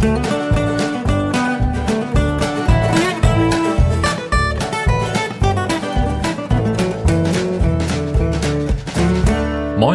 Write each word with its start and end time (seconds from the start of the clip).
Moin 0.00 0.12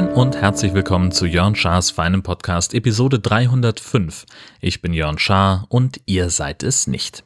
und 0.10 0.36
herzlich 0.36 0.76
willkommen 0.76 1.12
zu 1.12 1.26
Jörn 1.26 1.56
Schars 1.56 1.90
feinem 1.90 2.22
Podcast 2.22 2.76
Episode 2.76 3.18
305. 3.18 4.28
Ich 4.62 4.84
bin 4.84 4.94
Jörn 4.94 5.18
Schaar 5.18 5.66
und 5.70 6.00
ihr 6.06 6.30
seid 6.30 6.62
es 6.62 6.86
nicht. 6.86 7.24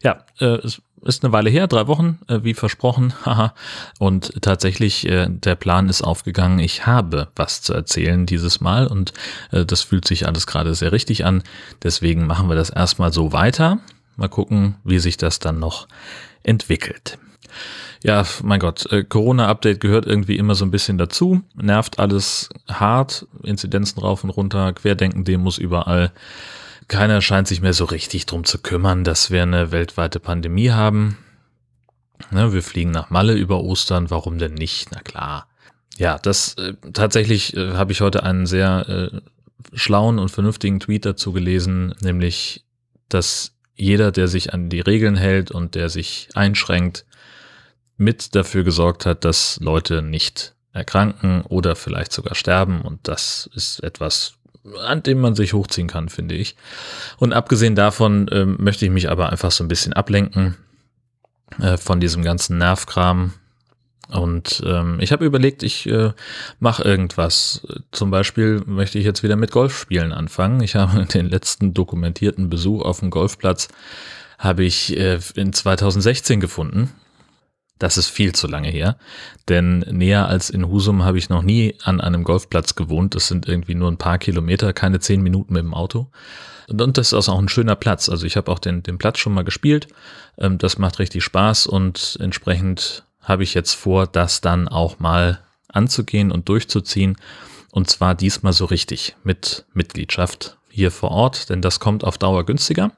Ja, 0.00 0.24
äh, 0.38 0.44
es 0.44 0.82
ist 1.02 1.24
eine 1.24 1.32
Weile 1.32 1.50
her, 1.50 1.66
drei 1.66 1.86
Wochen, 1.86 2.18
äh, 2.28 2.40
wie 2.42 2.54
versprochen, 2.54 3.14
haha. 3.24 3.54
Und 3.98 4.42
tatsächlich, 4.42 5.06
äh, 5.08 5.28
der 5.28 5.54
Plan 5.54 5.88
ist 5.88 6.02
aufgegangen. 6.02 6.58
Ich 6.58 6.86
habe 6.86 7.28
was 7.36 7.62
zu 7.62 7.72
erzählen 7.74 8.26
dieses 8.26 8.60
Mal 8.60 8.86
und 8.86 9.12
äh, 9.50 9.64
das 9.64 9.82
fühlt 9.82 10.06
sich 10.06 10.26
alles 10.26 10.46
gerade 10.46 10.74
sehr 10.74 10.92
richtig 10.92 11.24
an. 11.24 11.42
Deswegen 11.82 12.26
machen 12.26 12.48
wir 12.48 12.56
das 12.56 12.70
erstmal 12.70 13.12
so 13.12 13.32
weiter. 13.32 13.78
Mal 14.16 14.28
gucken, 14.28 14.76
wie 14.84 14.98
sich 14.98 15.16
das 15.16 15.38
dann 15.38 15.58
noch 15.58 15.88
entwickelt. 16.42 17.18
Ja, 18.02 18.24
mein 18.42 18.60
Gott, 18.60 18.90
äh, 18.92 19.04
Corona-Update 19.04 19.80
gehört 19.80 20.06
irgendwie 20.06 20.36
immer 20.36 20.54
so 20.54 20.64
ein 20.64 20.70
bisschen 20.70 20.96
dazu. 20.96 21.42
Nervt 21.54 21.98
alles 21.98 22.48
hart, 22.68 23.26
Inzidenzen 23.42 24.00
rauf 24.00 24.24
und 24.24 24.30
runter, 24.30 24.72
Querdenken-Demos 24.72 25.58
überall. 25.58 26.12
Keiner 26.90 27.22
scheint 27.22 27.46
sich 27.46 27.62
mehr 27.62 27.72
so 27.72 27.84
richtig 27.84 28.26
drum 28.26 28.42
zu 28.42 28.58
kümmern, 28.58 29.04
dass 29.04 29.30
wir 29.30 29.44
eine 29.44 29.70
weltweite 29.70 30.18
Pandemie 30.18 30.72
haben. 30.72 31.18
Ne, 32.32 32.52
wir 32.52 32.64
fliegen 32.64 32.90
nach 32.90 33.10
Malle 33.10 33.34
über 33.34 33.60
Ostern, 33.60 34.10
warum 34.10 34.38
denn 34.38 34.54
nicht? 34.54 34.88
Na 34.90 35.00
klar. 35.00 35.46
Ja, 35.98 36.18
das 36.18 36.54
äh, 36.54 36.74
tatsächlich 36.92 37.56
äh, 37.56 37.74
habe 37.74 37.92
ich 37.92 38.00
heute 38.00 38.24
einen 38.24 38.44
sehr 38.44 38.88
äh, 38.88 39.20
schlauen 39.72 40.18
und 40.18 40.32
vernünftigen 40.32 40.80
Tweet 40.80 41.06
dazu 41.06 41.32
gelesen, 41.32 41.94
nämlich, 42.00 42.64
dass 43.08 43.52
jeder, 43.76 44.10
der 44.10 44.26
sich 44.26 44.52
an 44.52 44.68
die 44.68 44.80
Regeln 44.80 45.14
hält 45.14 45.52
und 45.52 45.76
der 45.76 45.90
sich 45.90 46.28
einschränkt, 46.34 47.06
mit 47.98 48.34
dafür 48.34 48.64
gesorgt 48.64 49.06
hat, 49.06 49.24
dass 49.24 49.60
Leute 49.60 50.02
nicht 50.02 50.56
erkranken 50.72 51.42
oder 51.42 51.76
vielleicht 51.76 52.10
sogar 52.10 52.34
sterben. 52.34 52.82
Und 52.82 53.06
das 53.06 53.48
ist 53.54 53.80
etwas, 53.84 54.39
an 54.82 55.02
dem 55.02 55.20
man 55.20 55.34
sich 55.34 55.52
hochziehen 55.52 55.88
kann, 55.88 56.08
finde 56.08 56.34
ich. 56.34 56.56
Und 57.18 57.32
abgesehen 57.32 57.74
davon 57.74 58.28
äh, 58.28 58.44
möchte 58.44 58.84
ich 58.84 58.90
mich 58.90 59.10
aber 59.10 59.30
einfach 59.30 59.50
so 59.50 59.64
ein 59.64 59.68
bisschen 59.68 59.92
ablenken 59.92 60.56
äh, 61.60 61.76
von 61.76 62.00
diesem 62.00 62.22
ganzen 62.22 62.58
Nervkram. 62.58 63.32
Und 64.10 64.62
ähm, 64.66 64.98
ich 65.00 65.12
habe 65.12 65.24
überlegt, 65.24 65.62
ich 65.62 65.88
äh, 65.88 66.12
mache 66.58 66.82
irgendwas. 66.82 67.66
Zum 67.92 68.10
Beispiel 68.10 68.60
möchte 68.66 68.98
ich 68.98 69.04
jetzt 69.04 69.22
wieder 69.22 69.36
mit 69.36 69.52
Golfspielen 69.52 70.12
anfangen. 70.12 70.60
Ich 70.62 70.74
habe 70.74 71.04
den 71.14 71.28
letzten 71.28 71.74
dokumentierten 71.74 72.50
Besuch 72.50 72.82
auf 72.82 73.00
dem 73.00 73.10
Golfplatz 73.10 73.68
habe 74.38 74.64
ich 74.64 74.96
äh, 74.96 75.18
in 75.36 75.52
2016 75.52 76.40
gefunden. 76.40 76.90
Das 77.80 77.96
ist 77.96 78.08
viel 78.08 78.34
zu 78.34 78.46
lange 78.46 78.68
her, 78.68 78.98
denn 79.48 79.78
näher 79.78 80.28
als 80.28 80.50
in 80.50 80.68
Husum 80.68 81.02
habe 81.02 81.16
ich 81.16 81.30
noch 81.30 81.42
nie 81.42 81.74
an 81.82 82.00
einem 82.00 82.24
Golfplatz 82.24 82.74
gewohnt. 82.74 83.14
Das 83.14 83.26
sind 83.26 83.48
irgendwie 83.48 83.74
nur 83.74 83.90
ein 83.90 83.96
paar 83.96 84.18
Kilometer, 84.18 84.74
keine 84.74 85.00
zehn 85.00 85.22
Minuten 85.22 85.54
mit 85.54 85.62
dem 85.62 85.72
Auto. 85.72 86.08
Und 86.68 86.98
das 86.98 87.14
ist 87.14 87.28
auch 87.28 87.38
ein 87.38 87.48
schöner 87.48 87.76
Platz. 87.76 88.10
Also 88.10 88.26
ich 88.26 88.36
habe 88.36 88.52
auch 88.52 88.58
den, 88.58 88.82
den 88.82 88.98
Platz 88.98 89.18
schon 89.18 89.32
mal 89.32 89.44
gespielt. 89.44 89.88
Ähm, 90.36 90.58
das 90.58 90.78
macht 90.78 90.98
richtig 90.98 91.24
Spaß 91.24 91.66
und 91.66 92.18
entsprechend 92.20 93.02
habe 93.22 93.44
ich 93.44 93.54
jetzt 93.54 93.72
vor, 93.72 94.06
das 94.06 94.42
dann 94.42 94.68
auch 94.68 94.98
mal 94.98 95.40
anzugehen 95.68 96.30
und 96.30 96.50
durchzuziehen. 96.50 97.16
Und 97.72 97.88
zwar 97.88 98.14
diesmal 98.14 98.52
so 98.52 98.66
richtig 98.66 99.16
mit 99.24 99.64
Mitgliedschaft 99.72 100.58
hier 100.68 100.90
vor 100.90 101.12
Ort, 101.12 101.48
denn 101.48 101.62
das 101.62 101.80
kommt 101.80 102.04
auf 102.04 102.18
Dauer 102.18 102.44
günstiger. 102.44 102.92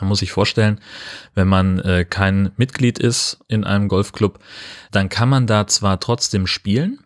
Man 0.00 0.08
muss 0.08 0.20
sich 0.20 0.32
vorstellen, 0.32 0.80
wenn 1.34 1.48
man 1.48 1.78
äh, 1.80 2.04
kein 2.08 2.52
Mitglied 2.56 2.98
ist 2.98 3.38
in 3.48 3.64
einem 3.64 3.88
Golfclub, 3.88 4.38
dann 4.90 5.08
kann 5.08 5.28
man 5.28 5.46
da 5.46 5.66
zwar 5.66 6.00
trotzdem 6.00 6.46
spielen, 6.46 7.00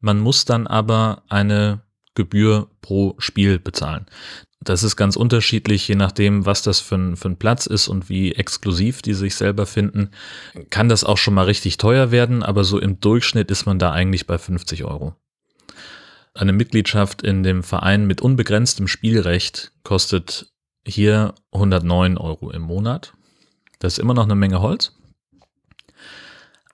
man 0.00 0.20
muss 0.20 0.44
dann 0.44 0.66
aber 0.66 1.22
eine 1.28 1.80
Gebühr 2.14 2.68
pro 2.80 3.14
Spiel 3.18 3.58
bezahlen. 3.58 4.06
Das 4.60 4.82
ist 4.82 4.96
ganz 4.96 5.16
unterschiedlich, 5.16 5.86
je 5.86 5.94
nachdem, 5.94 6.44
was 6.44 6.62
das 6.62 6.80
für 6.80 6.96
ein, 6.96 7.16
für 7.16 7.28
ein 7.28 7.36
Platz 7.36 7.66
ist 7.66 7.88
und 7.88 8.08
wie 8.08 8.34
exklusiv 8.34 9.02
die 9.02 9.14
sich 9.14 9.36
selber 9.36 9.66
finden. 9.66 10.10
Kann 10.70 10.88
das 10.88 11.04
auch 11.04 11.16
schon 11.16 11.34
mal 11.34 11.44
richtig 11.44 11.76
teuer 11.76 12.10
werden, 12.10 12.42
aber 12.42 12.64
so 12.64 12.78
im 12.78 12.98
Durchschnitt 12.98 13.50
ist 13.50 13.66
man 13.66 13.78
da 13.78 13.92
eigentlich 13.92 14.26
bei 14.26 14.36
50 14.36 14.84
Euro. 14.84 15.14
Eine 16.34 16.52
Mitgliedschaft 16.52 17.22
in 17.22 17.42
dem 17.42 17.62
Verein 17.62 18.06
mit 18.06 18.20
unbegrenztem 18.20 18.88
Spielrecht 18.88 19.72
kostet 19.84 20.52
hier 20.88 21.34
109 21.52 22.18
Euro 22.18 22.50
im 22.50 22.62
Monat. 22.62 23.12
Das 23.78 23.94
ist 23.94 23.98
immer 23.98 24.14
noch 24.14 24.24
eine 24.24 24.34
Menge 24.34 24.60
Holz. 24.60 24.92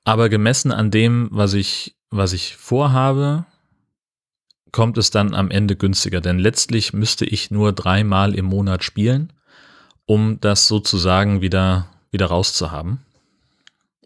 Aber 0.04 0.28
gemessen 0.28 0.72
an 0.72 0.90
dem, 0.90 1.28
was 1.32 1.54
ich, 1.54 1.96
was 2.10 2.32
ich 2.32 2.56
vorhabe, 2.56 3.46
kommt 4.72 4.98
es 4.98 5.10
dann 5.10 5.34
am 5.34 5.50
Ende 5.50 5.76
günstiger. 5.76 6.20
Denn 6.20 6.38
letztlich 6.38 6.92
müsste 6.92 7.24
ich 7.24 7.50
nur 7.50 7.72
dreimal 7.72 8.34
im 8.34 8.44
Monat 8.44 8.84
spielen, 8.84 9.32
um 10.06 10.40
das 10.40 10.68
sozusagen 10.68 11.40
wieder, 11.40 11.88
wieder 12.10 12.26
rauszuhaben. 12.26 13.00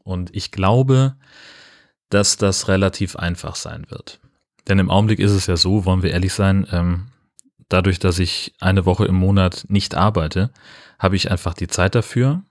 Und 0.05 0.35
ich 0.35 0.53
glaube, 0.53 1.17
dass 2.11 2.37
das 2.37 2.69
relativ 2.69 3.17
einfach 3.17 3.57
sein 3.57 3.87
wird. 3.89 4.21
Denn 4.69 4.79
im 4.79 4.91
Augenblick 4.91 5.19
ist 5.19 5.33
es 5.33 5.47
ja 5.47 5.57
so, 5.57 5.85
wollen 5.85 6.03
wir 6.03 6.13
ehrlich 6.13 6.33
sein, 6.33 6.67
ähm, 6.71 7.07
dadurch, 7.69 7.99
dass 7.99 8.19
ich 8.19 8.55
eine 8.61 8.87
Woche 8.87 9.06
im 9.06 9.15
Monat 9.15 9.67
nicht 9.69 9.95
arbeite, 9.95 10.51
habe 10.99 11.17
ich 11.17 11.31
einfach 11.31 11.55
die 11.55 11.69
Zeit 11.69 11.95
dafür. 11.95 12.43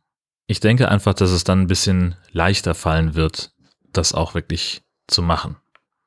Ich 0.48 0.60
denke 0.60 0.90
einfach, 0.90 1.14
dass 1.14 1.32
es 1.32 1.44
dann 1.44 1.62
ein 1.62 1.68
bisschen 1.68 2.16
leichter 2.32 2.74
fallen 2.74 3.16
wird, 3.16 3.52
das 3.92 4.14
auch 4.14 4.34
wirklich 4.34 4.84
zu 5.08 5.22
machen. 5.22 5.58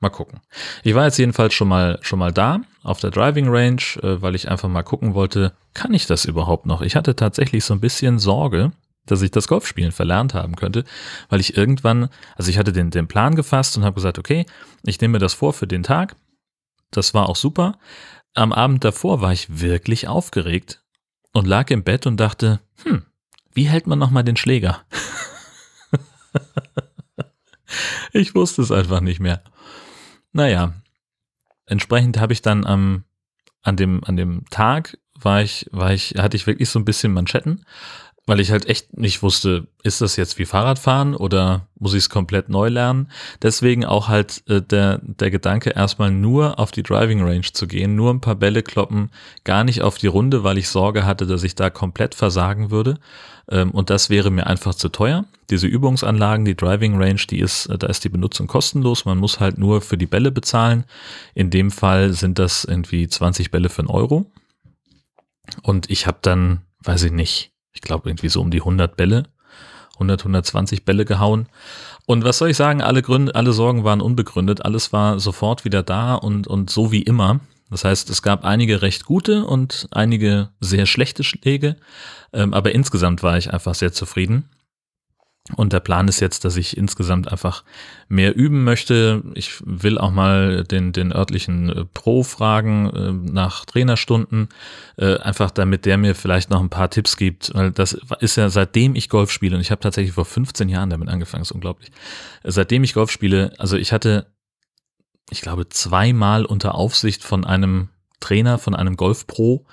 Mal 0.02 0.08
gucken. 0.08 0.40
Ich 0.82 0.94
war 0.94 1.04
jetzt 1.04 1.18
jedenfalls 1.18 1.52
schon 1.52 1.68
mal 1.68 1.98
schon 2.00 2.18
mal 2.18 2.32
da 2.32 2.60
auf 2.82 3.00
der 3.00 3.10
Driving 3.10 3.48
Range, 3.48 3.82
äh, 4.02 4.22
weil 4.22 4.34
ich 4.34 4.48
einfach 4.48 4.68
mal 4.68 4.82
gucken 4.82 5.12
wollte, 5.12 5.52
kann 5.74 5.92
ich 5.92 6.06
das 6.06 6.24
überhaupt 6.24 6.64
noch? 6.64 6.80
Ich 6.80 6.96
hatte 6.96 7.14
tatsächlich 7.16 7.64
so 7.64 7.74
ein 7.74 7.80
bisschen 7.80 8.18
Sorge, 8.18 8.72
dass 9.04 9.20
ich 9.20 9.30
das 9.30 9.46
Golfspielen 9.46 9.92
verlernt 9.92 10.32
haben 10.32 10.56
könnte, 10.56 10.84
weil 11.28 11.40
ich 11.40 11.54
irgendwann, 11.56 12.08
also 12.36 12.50
ich 12.50 12.56
hatte 12.56 12.72
den, 12.72 12.90
den 12.90 13.08
Plan 13.08 13.34
gefasst 13.34 13.76
und 13.76 13.84
habe 13.84 13.96
gesagt, 13.96 14.18
okay, 14.18 14.46
ich 14.84 14.98
nehme 15.02 15.18
das 15.18 15.34
vor 15.34 15.52
für 15.52 15.66
den 15.66 15.82
Tag. 15.82 16.16
Das 16.90 17.12
war 17.12 17.28
auch 17.28 17.36
super 17.36 17.78
am 18.34 18.52
Abend 18.52 18.84
davor 18.84 19.20
war 19.20 19.32
ich 19.32 19.60
wirklich 19.60 20.08
aufgeregt 20.08 20.82
und 21.32 21.46
lag 21.46 21.70
im 21.70 21.82
Bett 21.82 22.06
und 22.06 22.18
dachte, 22.18 22.60
hm, 22.82 23.04
wie 23.52 23.68
hält 23.68 23.86
man 23.86 23.98
nochmal 23.98 24.24
den 24.24 24.36
Schläger? 24.36 24.84
ich 28.12 28.34
wusste 28.34 28.62
es 28.62 28.70
einfach 28.70 29.00
nicht 29.00 29.20
mehr. 29.20 29.42
Naja, 30.32 30.74
entsprechend 31.66 32.18
habe 32.18 32.32
ich 32.32 32.42
dann 32.42 32.64
am, 32.64 33.04
an 33.62 33.76
dem, 33.76 34.04
an 34.04 34.16
dem 34.16 34.44
Tag 34.50 34.98
war 35.14 35.42
ich, 35.42 35.66
war 35.72 35.92
ich, 35.92 36.14
hatte 36.16 36.36
ich 36.36 36.46
wirklich 36.46 36.70
so 36.70 36.78
ein 36.78 36.84
bisschen 36.84 37.12
Manschetten 37.12 37.64
weil 38.30 38.38
ich 38.38 38.52
halt 38.52 38.66
echt 38.66 38.96
nicht 38.96 39.24
wusste, 39.24 39.66
ist 39.82 40.00
das 40.02 40.14
jetzt 40.14 40.38
wie 40.38 40.44
Fahrradfahren 40.44 41.16
oder 41.16 41.66
muss 41.80 41.94
ich 41.94 42.04
es 42.04 42.10
komplett 42.10 42.48
neu 42.48 42.68
lernen? 42.68 43.10
Deswegen 43.42 43.84
auch 43.84 44.06
halt 44.06 44.44
äh, 44.48 44.62
der, 44.62 45.00
der 45.02 45.32
Gedanke, 45.32 45.70
erstmal 45.70 46.12
nur 46.12 46.60
auf 46.60 46.70
die 46.70 46.84
Driving 46.84 47.24
Range 47.24 47.52
zu 47.52 47.66
gehen, 47.66 47.96
nur 47.96 48.14
ein 48.14 48.20
paar 48.20 48.36
Bälle 48.36 48.62
kloppen, 48.62 49.10
gar 49.42 49.64
nicht 49.64 49.82
auf 49.82 49.98
die 49.98 50.06
Runde, 50.06 50.44
weil 50.44 50.58
ich 50.58 50.68
Sorge 50.68 51.04
hatte, 51.04 51.26
dass 51.26 51.42
ich 51.42 51.56
da 51.56 51.70
komplett 51.70 52.14
versagen 52.14 52.70
würde. 52.70 53.00
Ähm, 53.50 53.72
und 53.72 53.90
das 53.90 54.10
wäre 54.10 54.30
mir 54.30 54.46
einfach 54.46 54.76
zu 54.76 54.90
teuer. 54.90 55.24
Diese 55.50 55.66
Übungsanlagen, 55.66 56.44
die 56.44 56.56
Driving 56.56 57.02
Range, 57.02 57.20
die 57.28 57.40
ist, 57.40 57.66
äh, 57.66 57.78
da 57.78 57.88
ist 57.88 58.04
die 58.04 58.10
Benutzung 58.10 58.46
kostenlos. 58.46 59.06
Man 59.06 59.18
muss 59.18 59.40
halt 59.40 59.58
nur 59.58 59.80
für 59.80 59.98
die 59.98 60.06
Bälle 60.06 60.30
bezahlen. 60.30 60.84
In 61.34 61.50
dem 61.50 61.72
Fall 61.72 62.12
sind 62.12 62.38
das 62.38 62.62
irgendwie 62.62 63.08
20 63.08 63.50
Bälle 63.50 63.70
für 63.70 63.80
einen 63.80 63.88
Euro. 63.88 64.30
Und 65.64 65.90
ich 65.90 66.06
habe 66.06 66.18
dann, 66.22 66.60
weiß 66.84 67.02
ich 67.02 67.10
nicht, 67.10 67.49
ich 67.72 67.80
glaube 67.80 68.08
irgendwie 68.08 68.28
so 68.28 68.40
um 68.40 68.50
die 68.50 68.60
100 68.60 68.96
Bälle, 68.96 69.24
100, 69.94 70.20
120 70.20 70.84
Bälle 70.84 71.04
gehauen. 71.04 71.46
Und 72.06 72.24
was 72.24 72.38
soll 72.38 72.50
ich 72.50 72.56
sagen, 72.56 72.82
alle 72.82 73.02
Gründe, 73.02 73.34
alle 73.34 73.52
Sorgen 73.52 73.84
waren 73.84 74.00
unbegründet, 74.00 74.64
alles 74.64 74.92
war 74.92 75.20
sofort 75.20 75.64
wieder 75.64 75.82
da 75.82 76.14
und, 76.14 76.46
und 76.46 76.70
so 76.70 76.90
wie 76.90 77.02
immer. 77.02 77.40
Das 77.70 77.84
heißt, 77.84 78.10
es 78.10 78.22
gab 78.22 78.44
einige 78.44 78.82
recht 78.82 79.04
gute 79.04 79.44
und 79.44 79.86
einige 79.92 80.48
sehr 80.58 80.86
schlechte 80.86 81.22
Schläge, 81.22 81.76
ähm, 82.32 82.52
aber 82.52 82.74
insgesamt 82.74 83.22
war 83.22 83.38
ich 83.38 83.52
einfach 83.52 83.74
sehr 83.74 83.92
zufrieden. 83.92 84.48
Und 85.56 85.72
der 85.72 85.80
Plan 85.80 86.08
ist 86.08 86.20
jetzt, 86.20 86.44
dass 86.44 86.56
ich 86.56 86.76
insgesamt 86.76 87.30
einfach 87.30 87.64
mehr 88.08 88.36
üben 88.36 88.64
möchte. 88.64 89.22
Ich 89.34 89.62
will 89.64 89.98
auch 89.98 90.10
mal 90.10 90.64
den, 90.64 90.92
den 90.92 91.12
örtlichen 91.12 91.68
äh, 91.68 91.84
Pro 91.84 92.22
fragen 92.22 92.90
äh, 92.90 93.12
nach 93.32 93.64
Trainerstunden, 93.64 94.48
äh, 94.96 95.18
einfach 95.18 95.50
damit 95.50 95.86
der 95.86 95.96
mir 95.96 96.14
vielleicht 96.14 96.50
noch 96.50 96.60
ein 96.60 96.70
paar 96.70 96.90
Tipps 96.90 97.16
gibt. 97.16 97.54
Weil 97.54 97.72
das 97.72 97.98
ist 98.20 98.36
ja 98.36 98.48
seitdem 98.48 98.94
ich 98.94 99.08
Golf 99.08 99.30
spiele, 99.30 99.56
und 99.56 99.62
ich 99.62 99.70
habe 99.70 99.80
tatsächlich 99.80 100.14
vor 100.14 100.24
15 100.24 100.68
Jahren 100.68 100.90
damit 100.90 101.08
angefangen, 101.08 101.42
ist 101.42 101.52
unglaublich. 101.52 101.90
Seitdem 102.44 102.84
ich 102.84 102.94
Golf 102.94 103.10
spiele, 103.10 103.52
also 103.58 103.76
ich 103.76 103.92
hatte, 103.92 104.26
ich 105.30 105.40
glaube, 105.40 105.68
zweimal 105.68 106.44
unter 106.44 106.74
Aufsicht 106.74 107.24
von 107.24 107.44
einem 107.44 107.90
Trainer, 108.20 108.58
von 108.58 108.74
einem 108.74 108.96
Golf-Pro, 108.96 109.66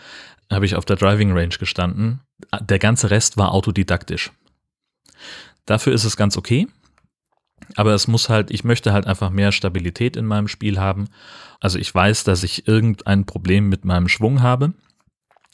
habe 0.52 0.66
ich 0.66 0.76
auf 0.76 0.86
der 0.86 0.96
Driving 0.96 1.32
Range 1.32 1.56
gestanden. 1.60 2.22
Der 2.62 2.80
ganze 2.80 3.10
Rest 3.10 3.38
war 3.38 3.52
autodidaktisch. 3.54 4.32
Dafür 5.68 5.94
ist 5.94 6.06
es 6.06 6.18
ganz 6.18 6.36
okay. 6.36 6.68
Aber 7.76 7.94
es 7.94 8.08
muss 8.08 8.30
halt, 8.30 8.50
ich 8.50 8.64
möchte 8.64 8.94
halt 8.94 9.06
einfach 9.06 9.30
mehr 9.30 9.52
Stabilität 9.52 10.16
in 10.16 10.26
meinem 10.26 10.48
Spiel 10.48 10.80
haben. 10.80 11.10
Also 11.60 11.78
ich 11.78 11.94
weiß, 11.94 12.24
dass 12.24 12.44
ich 12.44 12.68
irgendein 12.68 13.26
Problem 13.26 13.70
mit 13.70 13.86
meinem 13.86 14.08
Schwung 14.08 14.42
habe. 14.42 14.74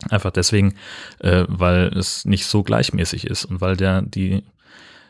Einfach 0.10 0.32
deswegen, 0.32 0.76
äh, 1.20 1.46
weil 1.48 1.88
es 1.98 2.26
nicht 2.26 2.46
so 2.46 2.64
gleichmäßig 2.64 3.28
ist 3.28 3.46
und 3.46 3.62
weil 3.62 3.76
der 3.76 4.02
die 4.02 4.44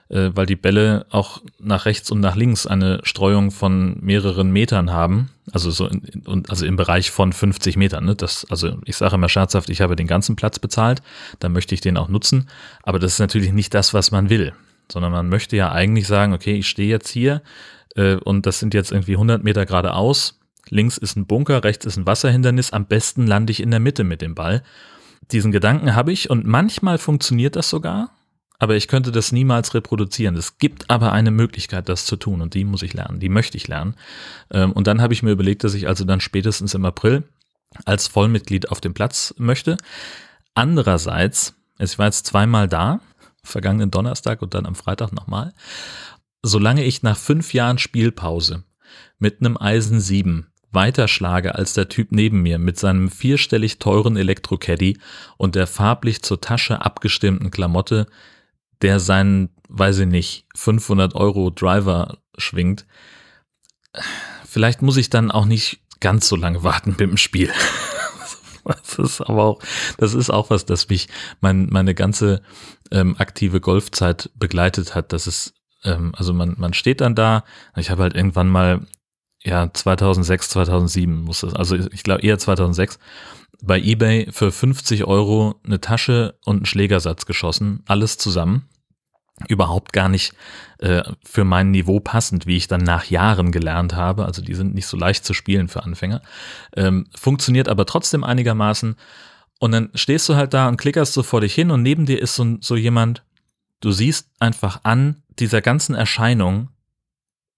äh, 0.09 0.31
weil 0.35 0.45
die 0.45 0.55
Bälle 0.55 1.05
auch 1.09 1.41
nach 1.59 1.85
rechts 1.85 2.11
und 2.11 2.19
nach 2.19 2.35
links 2.35 2.67
eine 2.67 2.99
Streuung 3.03 3.51
von 3.51 3.97
mehreren 4.01 4.51
Metern 4.51 4.91
haben, 4.91 5.29
also 5.51 5.71
so 5.71 5.87
in, 5.87 6.43
also 6.47 6.65
im 6.65 6.75
Bereich 6.75 7.09
von 7.09 7.33
50 7.33 7.77
Metern. 7.77 8.05
Ne? 8.05 8.15
Das, 8.15 8.45
also 8.49 8.77
ich 8.85 8.95
sage 8.95 9.15
immer 9.15 9.29
scherzhaft, 9.29 9.69
ich 9.69 9.81
habe 9.81 9.95
den 9.95 10.07
ganzen 10.07 10.35
Platz 10.35 10.59
bezahlt, 10.59 11.01
dann 11.39 11.53
möchte 11.53 11.73
ich 11.73 11.81
den 11.81 11.97
auch 11.97 12.09
nutzen, 12.09 12.47
aber 12.83 12.99
das 12.99 13.13
ist 13.13 13.19
natürlich 13.19 13.53
nicht 13.53 13.73
das, 13.73 13.93
was 13.93 14.11
man 14.11 14.29
will, 14.29 14.53
sondern 14.91 15.11
man 15.11 15.29
möchte 15.29 15.55
ja 15.55 15.71
eigentlich 15.71 16.07
sagen, 16.07 16.33
okay, 16.33 16.55
ich 16.55 16.67
stehe 16.67 16.89
jetzt 16.89 17.09
hier 17.09 17.41
äh, 17.95 18.15
und 18.15 18.45
das 18.45 18.59
sind 18.59 18.73
jetzt 18.73 18.91
irgendwie 18.91 19.13
100 19.13 19.43
Meter 19.43 19.65
geradeaus, 19.65 20.39
links 20.69 20.97
ist 20.97 21.15
ein 21.15 21.25
Bunker, 21.25 21.63
rechts 21.63 21.85
ist 21.85 21.97
ein 21.97 22.05
Wasserhindernis, 22.05 22.73
am 22.73 22.85
besten 22.85 23.27
lande 23.27 23.51
ich 23.51 23.61
in 23.61 23.71
der 23.71 23.79
Mitte 23.79 24.03
mit 24.03 24.21
dem 24.21 24.35
Ball. 24.35 24.63
Diesen 25.31 25.51
Gedanken 25.51 25.95
habe 25.95 26.11
ich 26.11 26.29
und 26.29 26.45
manchmal 26.45 26.97
funktioniert 26.97 27.55
das 27.55 27.69
sogar, 27.69 28.11
aber 28.59 28.75
ich 28.75 28.87
könnte 28.87 29.11
das 29.11 29.31
niemals 29.31 29.73
reproduzieren. 29.73 30.35
Es 30.35 30.57
gibt 30.57 30.89
aber 30.89 31.11
eine 31.11 31.31
Möglichkeit, 31.31 31.89
das 31.89 32.05
zu 32.05 32.15
tun 32.15 32.41
und 32.41 32.53
die 32.53 32.65
muss 32.65 32.81
ich 32.81 32.93
lernen, 32.93 33.19
die 33.19 33.29
möchte 33.29 33.57
ich 33.57 33.67
lernen. 33.67 33.95
Ähm, 34.51 34.71
und 34.71 34.87
dann 34.87 35.01
habe 35.01 35.13
ich 35.13 35.23
mir 35.23 35.31
überlegt, 35.31 35.63
dass 35.63 35.73
ich 35.73 35.87
also 35.87 36.05
dann 36.05 36.21
spätestens 36.21 36.73
im 36.73 36.85
April 36.85 37.23
als 37.85 38.07
Vollmitglied 38.07 38.69
auf 38.69 38.81
dem 38.81 38.93
Platz 38.93 39.33
möchte. 39.37 39.77
Andererseits, 40.53 41.55
ich 41.79 41.97
war 41.97 42.05
jetzt 42.05 42.27
zweimal 42.27 42.67
da, 42.67 42.99
vergangenen 43.43 43.91
Donnerstag 43.91 44.41
und 44.41 44.53
dann 44.53 44.65
am 44.65 44.75
Freitag 44.75 45.11
nochmal. 45.11 45.53
Solange 46.41 46.83
ich 46.83 47.03
nach 47.03 47.17
fünf 47.17 47.53
Jahren 47.53 47.77
Spielpause 47.77 48.63
mit 49.17 49.39
einem 49.39 49.57
Eisen 49.57 49.99
7 49.99 50.47
weiter 50.73 51.07
schlage 51.07 51.55
als 51.55 51.73
der 51.73 51.87
Typ 51.87 52.11
neben 52.11 52.41
mir 52.41 52.57
mit 52.57 52.79
seinem 52.79 53.09
vierstellig 53.09 53.79
teuren 53.79 54.17
Elektro-Caddy 54.17 54.97
und 55.37 55.55
der 55.55 55.67
farblich 55.67 56.23
zur 56.23 56.41
Tasche 56.41 56.81
abgestimmten 56.81 57.51
Klamotte, 57.51 58.07
der 58.81 58.99
seinen, 58.99 59.49
weiß 59.69 59.99
ich 59.99 60.07
nicht, 60.07 60.47
500 60.55 61.15
Euro 61.15 61.51
Driver 61.51 62.17
schwingt, 62.37 62.85
vielleicht 64.45 64.81
muss 64.81 64.97
ich 64.97 65.09
dann 65.09 65.31
auch 65.31 65.45
nicht 65.45 65.81
ganz 65.99 66.27
so 66.27 66.35
lange 66.35 66.63
warten 66.63 66.91
mit 66.91 66.99
dem 66.99 67.17
Spiel. 67.17 67.51
Das 68.65 68.97
ist 68.97 69.19
aber 69.19 69.43
auch, 69.43 69.59
das 69.97 70.13
ist 70.13 70.29
auch 70.29 70.49
was, 70.49 70.65
das 70.65 70.87
mich 70.87 71.09
mein, 71.41 71.67
meine 71.69 71.93
ganze 71.93 72.41
ähm, 72.93 73.15
aktive 73.17 73.59
Golfzeit 73.59 74.29
begleitet 74.35 74.95
hat. 74.95 75.11
Das 75.11 75.27
ist, 75.27 75.53
ähm, 75.83 76.13
also 76.15 76.33
man, 76.33 76.55
man 76.57 76.73
steht 76.73 77.01
dann 77.01 77.15
da. 77.15 77.43
Ich 77.75 77.89
habe 77.89 78.03
halt 78.03 78.15
irgendwann 78.15 78.47
mal, 78.47 78.85
ja, 79.43 79.69
2006, 79.73 80.49
2007 80.49 81.21
muss 81.23 81.41
das, 81.41 81.53
also 81.53 81.75
ich 81.75 82.03
glaube 82.03 82.21
eher 82.21 82.39
2006 82.39 82.99
bei 83.61 83.79
eBay 83.79 84.31
für 84.31 84.51
50 84.51 85.05
Euro 85.05 85.59
eine 85.65 85.81
Tasche 85.81 86.37
und 86.45 86.57
einen 86.57 86.65
Schlägersatz 86.65 87.25
geschossen, 87.25 87.83
alles 87.87 88.17
zusammen 88.17 88.69
überhaupt 89.47 89.93
gar 89.93 90.09
nicht 90.09 90.33
äh, 90.79 91.03
für 91.23 91.43
mein 91.43 91.71
Niveau 91.71 91.99
passend, 91.99 92.45
wie 92.45 92.55
ich 92.55 92.67
dann 92.67 92.81
nach 92.81 93.05
Jahren 93.05 93.51
gelernt 93.51 93.95
habe. 93.95 94.25
Also 94.25 94.41
die 94.41 94.53
sind 94.53 94.75
nicht 94.75 94.87
so 94.87 94.95
leicht 94.95 95.25
zu 95.25 95.33
spielen 95.33 95.67
für 95.67 95.83
Anfänger. 95.83 96.21
Ähm, 96.75 97.07
funktioniert 97.15 97.67
aber 97.67 97.85
trotzdem 97.85 98.23
einigermaßen. 98.23 98.95
Und 99.59 99.71
dann 99.71 99.89
stehst 99.95 100.27
du 100.27 100.35
halt 100.35 100.53
da 100.53 100.67
und 100.67 100.77
klickerst 100.77 101.13
so 101.13 101.23
vor 101.23 101.41
dich 101.41 101.53
hin 101.53 101.71
und 101.71 101.81
neben 101.81 102.05
dir 102.05 102.21
ist 102.21 102.35
so, 102.35 102.57
so 102.59 102.75
jemand, 102.75 103.23
du 103.79 103.91
siehst 103.91 104.29
einfach 104.39 104.81
an 104.83 105.23
dieser 105.39 105.61
ganzen 105.61 105.95
Erscheinung, 105.95 106.69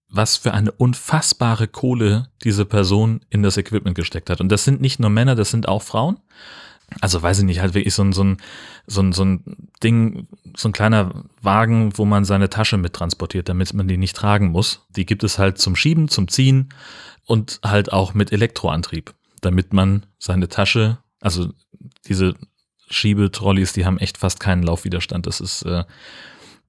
was 0.07 0.37
für 0.37 0.53
eine 0.53 0.71
unfassbare 0.71 1.67
Kohle 1.67 2.29
diese 2.43 2.65
Person 2.65 3.21
in 3.29 3.43
das 3.43 3.57
Equipment 3.57 3.95
gesteckt 3.95 4.29
hat. 4.29 4.39
Und 4.39 4.49
das 4.49 4.63
sind 4.63 4.81
nicht 4.81 4.99
nur 4.99 5.09
Männer, 5.09 5.35
das 5.35 5.49
sind 5.49 5.67
auch 5.67 5.81
Frauen 5.81 6.19
also 7.01 7.21
weiß 7.21 7.39
ich 7.39 7.45
nicht, 7.45 7.59
halt 7.59 7.73
wirklich 7.73 7.93
so 7.93 8.03
ein, 8.03 8.13
so 8.13 8.23
ein, 8.23 8.37
so 8.87 9.01
ein, 9.01 9.11
so 9.11 9.25
ein 9.25 9.69
Ding, 9.83 10.27
so 10.55 10.69
ein 10.69 10.73
kleiner 10.73 11.23
Wagen, 11.41 11.97
wo 11.97 12.05
man 12.05 12.25
seine 12.25 12.49
Tasche 12.49 12.77
mit 12.77 12.93
transportiert, 12.93 13.49
damit 13.49 13.73
man 13.73 13.87
die 13.87 13.97
nicht 13.97 14.15
tragen 14.15 14.49
muss. 14.49 14.85
Die 14.95 15.05
gibt 15.05 15.23
es 15.23 15.39
halt 15.39 15.57
zum 15.57 15.75
Schieben, 15.75 16.07
zum 16.07 16.27
Ziehen 16.27 16.69
und 17.25 17.59
halt 17.63 17.91
auch 17.91 18.13
mit 18.13 18.31
Elektroantrieb, 18.31 19.13
damit 19.41 19.73
man 19.73 20.05
seine 20.19 20.47
Tasche, 20.47 20.99
also 21.25 21.49
diese 22.07 22.35
Schiebetrolleys, 22.87 23.73
die 23.73 23.83
haben 23.85 23.97
echt 23.97 24.19
fast 24.19 24.39
keinen 24.39 24.61
Laufwiderstand. 24.61 25.25
Das 25.25 25.41
ist, 25.41 25.63
äh, 25.63 25.83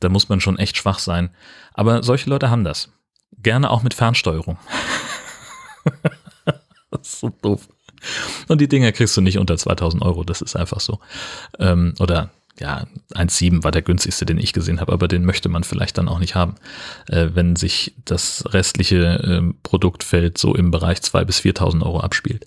da 0.00 0.08
muss 0.08 0.30
man 0.30 0.40
schon 0.40 0.58
echt 0.58 0.78
schwach 0.78 0.98
sein. 0.98 1.28
Aber 1.74 2.02
solche 2.02 2.30
Leute 2.30 2.48
haben 2.50 2.64
das. 2.64 2.90
Gerne 3.36 3.70
auch 3.70 3.82
mit 3.82 3.92
Fernsteuerung. 3.92 4.56
das 6.90 7.00
ist 7.02 7.20
so 7.20 7.28
doof. 7.28 7.68
Und 8.48 8.62
die 8.62 8.68
Dinger 8.68 8.92
kriegst 8.92 9.14
du 9.16 9.20
nicht 9.20 9.36
unter 9.36 9.58
2000 9.58 10.02
Euro, 10.02 10.24
das 10.24 10.40
ist 10.40 10.56
einfach 10.56 10.80
so. 10.80 11.00
Ähm, 11.58 11.94
oder 11.98 12.30
ja, 12.58 12.86
1,7 13.14 13.64
war 13.64 13.70
der 13.70 13.82
günstigste, 13.82 14.26
den 14.26 14.38
ich 14.38 14.52
gesehen 14.52 14.80
habe, 14.80 14.92
aber 14.92 15.08
den 15.08 15.24
möchte 15.24 15.48
man 15.48 15.64
vielleicht 15.64 15.98
dann 15.98 16.08
auch 16.08 16.18
nicht 16.18 16.34
haben, 16.34 16.54
äh, 17.08 17.28
wenn 17.34 17.56
sich 17.56 17.94
das 18.04 18.44
restliche 18.52 18.96
äh, 18.96 19.52
Produktfeld 19.62 20.38
so 20.38 20.54
im 20.54 20.70
Bereich 20.70 20.98
2.000 20.98 21.24
bis 21.24 21.40
4.000 21.40 21.82
Euro 21.82 22.00
abspielt. 22.00 22.46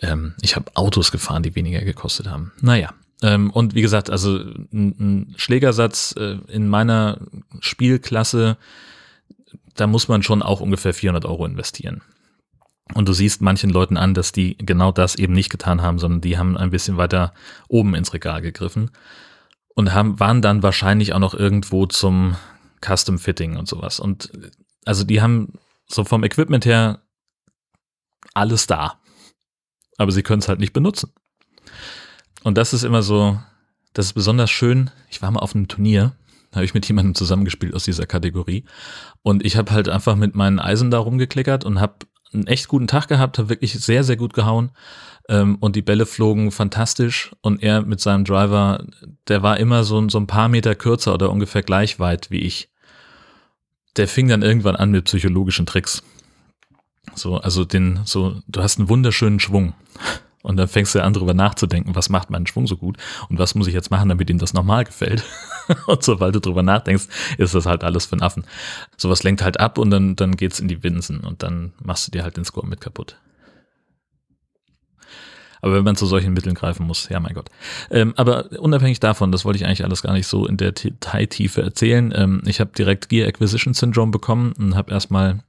Ähm, 0.00 0.34
ich 0.40 0.56
habe 0.56 0.70
Autos 0.74 1.10
gefahren, 1.12 1.42
die 1.42 1.54
weniger 1.54 1.80
gekostet 1.80 2.28
haben. 2.28 2.52
Naja, 2.60 2.94
ähm, 3.22 3.50
und 3.50 3.74
wie 3.74 3.82
gesagt, 3.82 4.10
also 4.10 4.38
ein, 4.72 5.34
Schlägersatz 5.36 6.14
äh, 6.16 6.38
in 6.48 6.68
meiner 6.68 7.18
Spielklasse, 7.60 8.56
da 9.74 9.86
muss 9.86 10.08
man 10.08 10.22
schon 10.22 10.42
auch 10.42 10.60
ungefähr 10.60 10.94
400 10.94 11.24
Euro 11.24 11.44
investieren. 11.44 12.02
Und 12.94 13.08
du 13.08 13.12
siehst 13.12 13.40
manchen 13.40 13.70
Leuten 13.70 13.96
an, 13.96 14.14
dass 14.14 14.32
die 14.32 14.56
genau 14.58 14.90
das 14.90 15.14
eben 15.14 15.32
nicht 15.32 15.50
getan 15.50 15.80
haben, 15.80 15.98
sondern 15.98 16.20
die 16.20 16.38
haben 16.38 16.56
ein 16.56 16.70
bisschen 16.70 16.96
weiter 16.96 17.32
oben 17.68 17.94
ins 17.94 18.12
Regal 18.12 18.42
gegriffen 18.42 18.90
und 19.74 19.94
haben, 19.94 20.20
waren 20.20 20.42
dann 20.42 20.62
wahrscheinlich 20.62 21.12
auch 21.12 21.18
noch 21.18 21.34
irgendwo 21.34 21.86
zum 21.86 22.36
Custom 22.84 23.18
Fitting 23.18 23.56
und 23.56 23.68
sowas. 23.68 24.00
Und 24.00 24.32
also 24.84 25.04
die 25.04 25.20
haben 25.20 25.54
so 25.86 26.04
vom 26.04 26.24
Equipment 26.24 26.64
her 26.64 27.02
alles 28.34 28.66
da. 28.66 29.00
Aber 29.98 30.12
sie 30.12 30.22
können 30.22 30.40
es 30.40 30.48
halt 30.48 30.60
nicht 30.60 30.72
benutzen. 30.72 31.12
Und 32.42 32.56
das 32.56 32.72
ist 32.72 32.84
immer 32.84 33.02
so, 33.02 33.38
das 33.92 34.06
ist 34.06 34.12
besonders 34.14 34.50
schön. 34.50 34.90
Ich 35.10 35.20
war 35.20 35.30
mal 35.30 35.40
auf 35.40 35.54
einem 35.54 35.68
Turnier, 35.68 36.16
da 36.50 36.56
habe 36.56 36.64
ich 36.64 36.74
mit 36.74 36.86
jemandem 36.86 37.14
zusammengespielt 37.14 37.74
aus 37.74 37.84
dieser 37.84 38.06
Kategorie. 38.06 38.64
Und 39.22 39.44
ich 39.44 39.56
habe 39.56 39.70
halt 39.72 39.88
einfach 39.88 40.16
mit 40.16 40.34
meinen 40.34 40.58
Eisen 40.58 40.90
da 40.90 40.98
rumgeklickert 40.98 41.64
und 41.64 41.80
habe 41.80 42.06
einen 42.32 42.46
echt 42.46 42.68
guten 42.68 42.86
Tag 42.86 43.08
gehabt, 43.08 43.38
hat 43.38 43.48
wirklich 43.48 43.72
sehr, 43.72 44.04
sehr 44.04 44.16
gut 44.16 44.34
gehauen. 44.34 44.70
Ähm, 45.28 45.56
und 45.60 45.76
die 45.76 45.82
Bälle 45.82 46.06
flogen 46.06 46.50
fantastisch. 46.50 47.32
Und 47.40 47.62
er 47.62 47.82
mit 47.82 48.00
seinem 48.00 48.24
Driver, 48.24 48.84
der 49.28 49.42
war 49.42 49.58
immer 49.58 49.84
so, 49.84 50.08
so 50.08 50.18
ein 50.18 50.26
paar 50.26 50.48
Meter 50.48 50.74
kürzer 50.74 51.14
oder 51.14 51.30
ungefähr 51.30 51.62
gleich 51.62 51.98
weit 51.98 52.30
wie 52.30 52.40
ich. 52.40 52.70
Der 53.96 54.08
fing 54.08 54.28
dann 54.28 54.42
irgendwann 54.42 54.76
an 54.76 54.90
mit 54.90 55.04
psychologischen 55.04 55.66
Tricks. 55.66 56.02
So, 57.14 57.36
also 57.36 57.64
den, 57.64 58.00
so, 58.04 58.40
du 58.46 58.62
hast 58.62 58.78
einen 58.78 58.88
wunderschönen 58.88 59.40
Schwung. 59.40 59.74
Und 60.42 60.56
dann 60.56 60.68
fängst 60.68 60.94
du 60.94 61.02
an, 61.02 61.12
darüber 61.12 61.34
nachzudenken, 61.34 61.94
was 61.94 62.08
macht 62.08 62.30
meinen 62.30 62.46
Schwung 62.46 62.66
so 62.66 62.76
gut 62.76 62.96
und 63.28 63.38
was 63.38 63.54
muss 63.54 63.66
ich 63.66 63.74
jetzt 63.74 63.90
machen, 63.90 64.08
damit 64.08 64.30
ihm 64.30 64.38
das 64.38 64.54
nochmal 64.54 64.84
gefällt. 64.84 65.22
und 65.86 66.02
sobald 66.02 66.34
du 66.34 66.40
drüber 66.40 66.62
nachdenkst, 66.62 67.08
ist 67.36 67.54
das 67.54 67.66
halt 67.66 67.84
alles 67.84 68.06
für 68.06 68.12
einen 68.12 68.22
Affen. 68.22 68.44
Sowas 68.96 69.22
lenkt 69.22 69.42
halt 69.42 69.60
ab 69.60 69.76
und 69.76 69.90
dann, 69.90 70.16
dann 70.16 70.36
geht's 70.36 70.58
in 70.58 70.68
die 70.68 70.82
Winsen 70.82 71.20
und 71.20 71.42
dann 71.42 71.72
machst 71.82 72.06
du 72.06 72.10
dir 72.10 72.22
halt 72.22 72.38
den 72.38 72.44
Score 72.44 72.66
mit 72.66 72.80
kaputt. 72.80 73.16
Aber 75.62 75.74
wenn 75.74 75.84
man 75.84 75.96
zu 75.96 76.06
solchen 76.06 76.32
Mitteln 76.32 76.54
greifen 76.54 76.86
muss, 76.86 77.08
ja 77.10 77.20
mein 77.20 77.34
Gott. 77.34 77.50
Ähm, 77.90 78.14
aber 78.16 78.50
unabhängig 78.60 79.00
davon, 79.00 79.30
das 79.30 79.44
wollte 79.44 79.58
ich 79.58 79.66
eigentlich 79.66 79.84
alles 79.84 80.02
gar 80.02 80.14
nicht 80.14 80.26
so 80.26 80.46
in 80.46 80.56
der 80.56 80.72
Detailtiefe 80.72 81.60
erzählen. 81.60 82.12
Ähm, 82.16 82.42
ich 82.46 82.60
habe 82.60 82.70
direkt 82.76 83.08
Gear 83.08 83.28
Acquisition 83.28 83.74
Syndrome 83.74 84.10
bekommen 84.10 84.52
und 84.58 84.74
habe 84.74 84.90
erstmal 84.90 85.40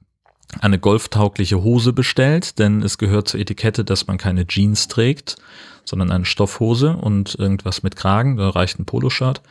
eine 0.60 0.78
golftaugliche 0.78 1.62
Hose 1.62 1.92
bestellt, 1.92 2.58
denn 2.58 2.82
es 2.82 2.98
gehört 2.98 3.28
zur 3.28 3.40
Etikette, 3.40 3.84
dass 3.84 4.06
man 4.06 4.18
keine 4.18 4.46
Jeans 4.46 4.88
trägt, 4.88 5.36
sondern 5.84 6.10
eine 6.10 6.24
Stoffhose 6.24 6.96
und 6.96 7.34
irgendwas 7.38 7.82
mit 7.82 7.96
Kragen, 7.96 8.36
da 8.36 8.50
reicht 8.50 8.78
ein 8.78 8.84
Poloshirt. 8.84 9.42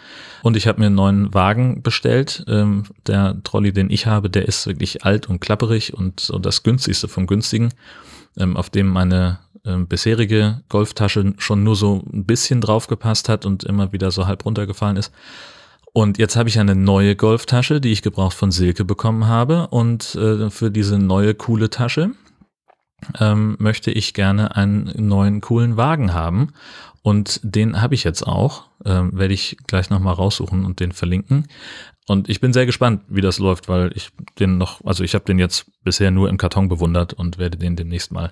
Und 0.44 0.56
ich 0.56 0.68
habe 0.68 0.80
mir 0.80 0.88
einen 0.88 0.96
neuen 0.96 1.34
Wagen 1.34 1.82
bestellt. 1.82 2.44
Ähm, 2.48 2.84
der 3.08 3.42
Trolley, 3.44 3.74
den 3.74 3.90
ich 3.90 4.06
habe, 4.06 4.30
der 4.30 4.48
ist 4.48 4.68
wirklich 4.68 5.04
alt 5.04 5.28
und 5.28 5.42
klapperig 5.42 5.94
und 5.94 6.20
so 6.20 6.40
das 6.40 6.64
günstigste 6.64 7.08
vom 7.08 7.28
günstigen, 7.28 7.74
ähm, 8.38 8.56
auf 8.56 8.70
dem 8.70 8.88
meine 8.88 9.40
ähm, 9.66 9.88
bisherige 9.88 10.62
Golftasche 10.70 11.34
schon 11.38 11.64
nur 11.64 11.76
so 11.76 12.04
ein 12.12 12.26
bisschen 12.26 12.62
draufgepasst 12.62 13.28
hat 13.28 13.46
und 13.46 13.64
immer 13.64 13.92
wieder 13.92 14.12
so 14.12 14.28
halb 14.28 14.46
runtergefallen 14.46 14.98
ist. 14.98 15.12
Und 15.94 16.18
jetzt 16.18 16.36
habe 16.36 16.48
ich 16.48 16.60
eine 16.60 16.76
neue 16.76 17.16
Golftasche, 17.16 17.82
die 17.82 17.92
ich 17.92 18.02
gebraucht 18.02 18.36
von 18.36 18.52
Silke 18.52 18.86
bekommen 18.86 19.28
habe. 19.28 19.68
Und 19.68 20.16
äh, 20.16 20.50
für 20.50 20.72
diese 20.72 20.98
neue 20.98 21.34
coole 21.34 21.70
Tasche 21.70 22.12
ähm, 23.20 23.58
möchte 23.60 23.92
ich 23.92 24.14
gerne 24.14 24.56
einen 24.56 24.92
neuen 24.96 25.42
coolen 25.42 25.76
Wagen 25.76 26.14
haben. 26.14 26.54
Und 27.04 27.42
den 27.44 27.82
habe 27.82 27.96
ich 27.96 28.04
jetzt 28.04 28.26
auch. 28.26 28.70
Ähm, 28.86 29.18
Werde 29.18 29.34
ich 29.34 29.58
gleich 29.68 29.90
nochmal 29.90 30.14
raussuchen 30.14 30.66
und 30.66 30.80
den 30.80 30.92
verlinken. 30.92 31.48
Und 32.08 32.30
ich 32.30 32.40
bin 32.40 32.54
sehr 32.54 32.66
gespannt, 32.66 33.04
wie 33.10 33.22
das 33.22 33.40
läuft, 33.40 33.68
weil 33.70 33.92
ich 33.96 34.12
den 34.40 34.58
noch, 34.58 34.84
also 34.86 35.04
ich 35.04 35.14
habe 35.14 35.26
den 35.26 35.40
jetzt 35.40 35.72
bisher 35.84 36.12
nur 36.12 36.30
im 36.30 36.38
Karton 36.38 36.68
bewundert 36.68 37.14
und 37.14 37.38
werde 37.38 37.58
den 37.58 37.76
demnächst 37.76 38.12
mal 38.12 38.32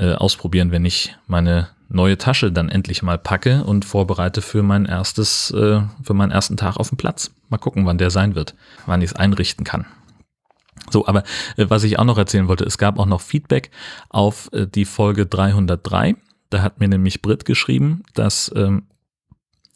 äh, 0.00 0.14
ausprobieren, 0.14 0.72
wenn 0.72 0.84
ich 0.84 1.14
meine 1.26 1.68
neue 1.88 2.16
Tasche 2.18 2.50
dann 2.50 2.68
endlich 2.68 3.02
mal 3.02 3.18
packe 3.18 3.64
und 3.64 3.84
vorbereite 3.84 4.42
für 4.42 4.62
mein 4.62 4.86
erstes, 4.86 5.50
äh, 5.50 5.82
für 6.02 6.14
meinen 6.14 6.30
ersten 6.30 6.56
Tag 6.56 6.76
auf 6.76 6.88
dem 6.88 6.98
Platz. 6.98 7.32
Mal 7.48 7.58
gucken, 7.58 7.84
wann 7.84 7.98
der 7.98 8.10
sein 8.10 8.34
wird, 8.34 8.54
wann 8.86 9.02
ich 9.02 9.10
es 9.10 9.16
einrichten 9.16 9.64
kann. 9.64 9.86
So, 10.90 11.06
aber 11.06 11.24
äh, 11.56 11.66
was 11.68 11.84
ich 11.84 11.98
auch 11.98 12.04
noch 12.04 12.18
erzählen 12.18 12.48
wollte, 12.48 12.64
es 12.64 12.78
gab 12.78 12.98
auch 12.98 13.06
noch 13.06 13.20
Feedback 13.20 13.70
auf 14.08 14.48
äh, 14.52 14.66
die 14.66 14.84
Folge 14.84 15.26
303. 15.26 16.16
Da 16.48 16.62
hat 16.62 16.80
mir 16.80 16.88
nämlich 16.88 17.22
Brit 17.22 17.44
geschrieben, 17.44 18.02
dass 18.14 18.50
ähm, 18.56 18.84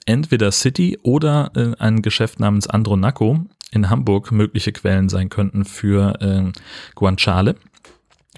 entweder 0.06 0.50
City 0.52 0.98
oder 1.02 1.50
äh, 1.54 1.72
ein 1.78 2.02
Geschäft 2.02 2.40
namens 2.40 2.66
Andronaco 2.66 3.44
in 3.70 3.90
Hamburg 3.90 4.32
mögliche 4.32 4.72
Quellen 4.72 5.08
sein 5.08 5.28
könnten 5.28 5.64
für 5.64 6.20
äh, 6.20 6.52
Guanciale. 6.94 7.56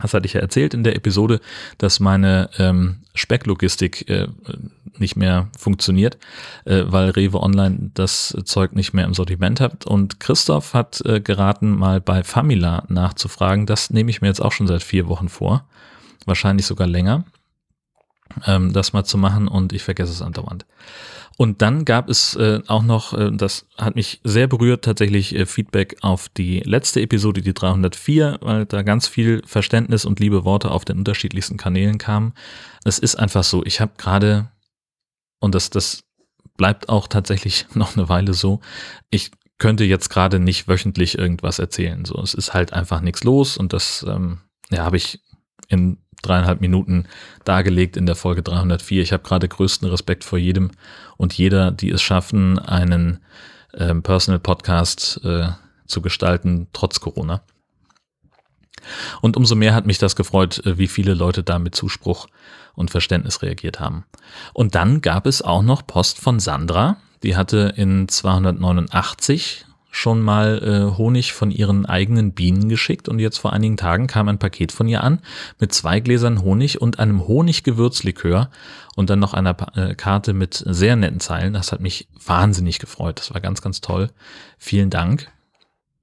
Das 0.00 0.14
hatte 0.14 0.26
ich 0.26 0.34
ja 0.34 0.40
erzählt 0.40 0.74
in 0.74 0.84
der 0.84 0.96
Episode, 0.96 1.40
dass 1.78 2.00
meine 2.00 2.50
ähm, 2.58 2.98
Specklogistik 3.14 4.08
äh, 4.10 4.28
nicht 4.98 5.16
mehr 5.16 5.48
funktioniert, 5.58 6.18
äh, 6.64 6.82
weil 6.86 7.10
Rewe 7.10 7.40
Online 7.40 7.90
das 7.94 8.36
Zeug 8.44 8.74
nicht 8.74 8.92
mehr 8.92 9.04
im 9.04 9.14
Sortiment 9.14 9.60
hat. 9.60 9.86
Und 9.86 10.20
Christoph 10.20 10.74
hat 10.74 11.00
äh, 11.04 11.20
geraten, 11.20 11.70
mal 11.76 12.00
bei 12.00 12.24
Famila 12.24 12.84
nachzufragen. 12.88 13.66
Das 13.66 13.90
nehme 13.90 14.10
ich 14.10 14.20
mir 14.20 14.28
jetzt 14.28 14.42
auch 14.42 14.52
schon 14.52 14.66
seit 14.66 14.82
vier 14.82 15.08
Wochen 15.08 15.28
vor. 15.28 15.64
Wahrscheinlich 16.26 16.66
sogar 16.66 16.86
länger, 16.86 17.24
ähm, 18.46 18.72
das 18.72 18.92
mal 18.92 19.04
zu 19.04 19.18
machen 19.18 19.48
und 19.48 19.72
ich 19.72 19.82
vergesse 19.82 20.12
es 20.12 20.22
andauernd. 20.22 20.66
Und 21.38 21.60
dann 21.60 21.84
gab 21.84 22.08
es 22.08 22.34
äh, 22.36 22.62
auch 22.66 22.82
noch, 22.82 23.12
äh, 23.12 23.30
das 23.30 23.66
hat 23.76 23.94
mich 23.94 24.20
sehr 24.24 24.46
berührt, 24.46 24.84
tatsächlich 24.84 25.34
äh, 25.34 25.44
Feedback 25.44 25.98
auf 26.00 26.30
die 26.30 26.60
letzte 26.60 27.02
Episode, 27.02 27.42
die 27.42 27.52
304, 27.52 28.38
weil 28.40 28.64
da 28.64 28.82
ganz 28.82 29.06
viel 29.06 29.42
Verständnis 29.44 30.06
und 30.06 30.18
liebe 30.18 30.44
Worte 30.44 30.70
auf 30.70 30.86
den 30.86 30.98
unterschiedlichsten 30.98 31.58
Kanälen 31.58 31.98
kamen. 31.98 32.32
Es 32.84 32.98
ist 32.98 33.16
einfach 33.16 33.44
so, 33.44 33.64
ich 33.66 33.82
habe 33.82 33.92
gerade, 33.98 34.50
und 35.38 35.54
das, 35.54 35.68
das 35.68 36.04
bleibt 36.56 36.88
auch 36.88 37.06
tatsächlich 37.06 37.66
noch 37.74 37.96
eine 37.96 38.08
Weile 38.08 38.32
so, 38.32 38.60
ich 39.10 39.30
könnte 39.58 39.84
jetzt 39.84 40.08
gerade 40.08 40.38
nicht 40.38 40.68
wöchentlich 40.68 41.18
irgendwas 41.18 41.58
erzählen. 41.58 42.04
So, 42.06 42.20
es 42.22 42.32
ist 42.32 42.54
halt 42.54 42.72
einfach 42.72 43.02
nichts 43.02 43.24
los 43.24 43.58
und 43.58 43.72
das 43.72 44.04
ähm, 44.08 44.38
ja, 44.70 44.84
habe 44.84 44.96
ich 44.96 45.20
in 45.68 45.98
dreieinhalb 46.26 46.60
Minuten 46.60 47.04
dargelegt 47.44 47.96
in 47.96 48.06
der 48.06 48.16
Folge 48.16 48.42
304. 48.42 49.02
Ich 49.02 49.12
habe 49.12 49.22
gerade 49.22 49.48
größten 49.48 49.88
Respekt 49.88 50.24
vor 50.24 50.38
jedem 50.38 50.70
und 51.16 51.32
jeder, 51.32 51.70
die 51.70 51.90
es 51.90 52.02
schaffen, 52.02 52.58
einen 52.58 53.20
ähm, 53.74 54.02
Personal 54.02 54.38
Podcast 54.38 55.20
äh, 55.24 55.48
zu 55.86 56.02
gestalten, 56.02 56.68
trotz 56.72 57.00
Corona. 57.00 57.42
Und 59.20 59.36
umso 59.36 59.54
mehr 59.54 59.74
hat 59.74 59.86
mich 59.86 59.98
das 59.98 60.16
gefreut, 60.16 60.64
äh, 60.64 60.78
wie 60.78 60.88
viele 60.88 61.14
Leute 61.14 61.42
da 61.42 61.58
mit 61.58 61.74
Zuspruch 61.74 62.26
und 62.74 62.90
Verständnis 62.90 63.42
reagiert 63.42 63.80
haben. 63.80 64.04
Und 64.52 64.74
dann 64.74 65.00
gab 65.00 65.26
es 65.26 65.42
auch 65.42 65.62
noch 65.62 65.86
Post 65.86 66.18
von 66.18 66.40
Sandra. 66.40 66.98
Die 67.22 67.36
hatte 67.36 67.74
in 67.76 68.08
289 68.08 69.65
schon 69.96 70.20
mal 70.20 70.62
äh, 70.62 70.98
Honig 70.98 71.32
von 71.32 71.50
ihren 71.50 71.86
eigenen 71.86 72.32
Bienen 72.32 72.68
geschickt 72.68 73.08
und 73.08 73.18
jetzt 73.18 73.38
vor 73.38 73.54
einigen 73.54 73.78
Tagen 73.78 74.06
kam 74.08 74.28
ein 74.28 74.38
Paket 74.38 74.70
von 74.70 74.86
ihr 74.88 75.02
an 75.02 75.22
mit 75.58 75.72
zwei 75.72 76.00
Gläsern 76.00 76.42
Honig 76.42 76.82
und 76.82 76.98
einem 76.98 77.26
Honiggewürzlikör 77.26 78.50
und 78.94 79.08
dann 79.08 79.20
noch 79.20 79.32
einer 79.32 79.56
äh, 79.74 79.94
Karte 79.94 80.34
mit 80.34 80.62
sehr 80.66 80.96
netten 80.96 81.18
Zeilen. 81.18 81.54
Das 81.54 81.72
hat 81.72 81.80
mich 81.80 82.08
wahnsinnig 82.26 82.78
gefreut. 82.78 83.20
Das 83.20 83.32
war 83.32 83.40
ganz, 83.40 83.62
ganz 83.62 83.80
toll. 83.80 84.10
Vielen 84.58 84.90
Dank. 84.90 85.32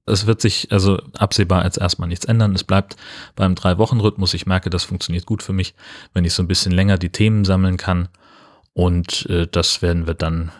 Es 0.06 0.26
wird 0.26 0.40
sich 0.40 0.72
also 0.72 1.00
absehbar 1.16 1.62
als 1.62 1.76
erstmal 1.76 2.08
nichts 2.08 2.24
ändern. 2.24 2.52
Es 2.52 2.64
bleibt 2.64 2.96
beim 3.36 3.54
Drei-Wochen-Rhythmus. 3.54 4.34
Ich 4.34 4.44
merke, 4.44 4.70
das 4.70 4.82
funktioniert 4.82 5.24
gut 5.24 5.40
für 5.40 5.52
mich, 5.52 5.76
wenn 6.12 6.24
ich 6.24 6.34
so 6.34 6.42
ein 6.42 6.48
bisschen 6.48 6.72
länger 6.72 6.98
die 6.98 7.10
Themen 7.10 7.44
sammeln 7.44 7.76
kann. 7.76 8.08
Und 8.72 9.26
äh, 9.30 9.46
das 9.46 9.82
werden 9.82 10.08
wir 10.08 10.14
dann 10.14 10.50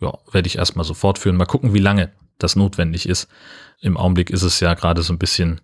ja, 0.00 0.16
werde 0.30 0.46
ich 0.46 0.58
erstmal 0.58 0.84
so 0.84 0.94
fortführen. 0.94 1.36
Mal 1.36 1.46
gucken, 1.46 1.74
wie 1.74 1.78
lange 1.78 2.12
das 2.38 2.56
notwendig 2.56 3.08
ist. 3.08 3.28
Im 3.80 3.96
Augenblick 3.96 4.30
ist 4.30 4.42
es 4.42 4.60
ja 4.60 4.74
gerade 4.74 5.02
so 5.02 5.12
ein 5.12 5.18
bisschen 5.18 5.60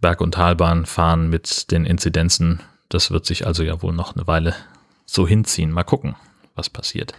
Berg- 0.00 0.20
und 0.20 0.32
Talbahn 0.32 0.86
fahren 0.86 1.30
mit 1.30 1.70
den 1.70 1.84
Inzidenzen. 1.84 2.60
Das 2.88 3.10
wird 3.10 3.26
sich 3.26 3.46
also 3.46 3.62
ja 3.62 3.82
wohl 3.82 3.92
noch 3.92 4.14
eine 4.14 4.26
Weile 4.26 4.54
so 5.04 5.26
hinziehen. 5.26 5.70
Mal 5.70 5.84
gucken, 5.84 6.16
was 6.54 6.70
passiert. 6.70 7.14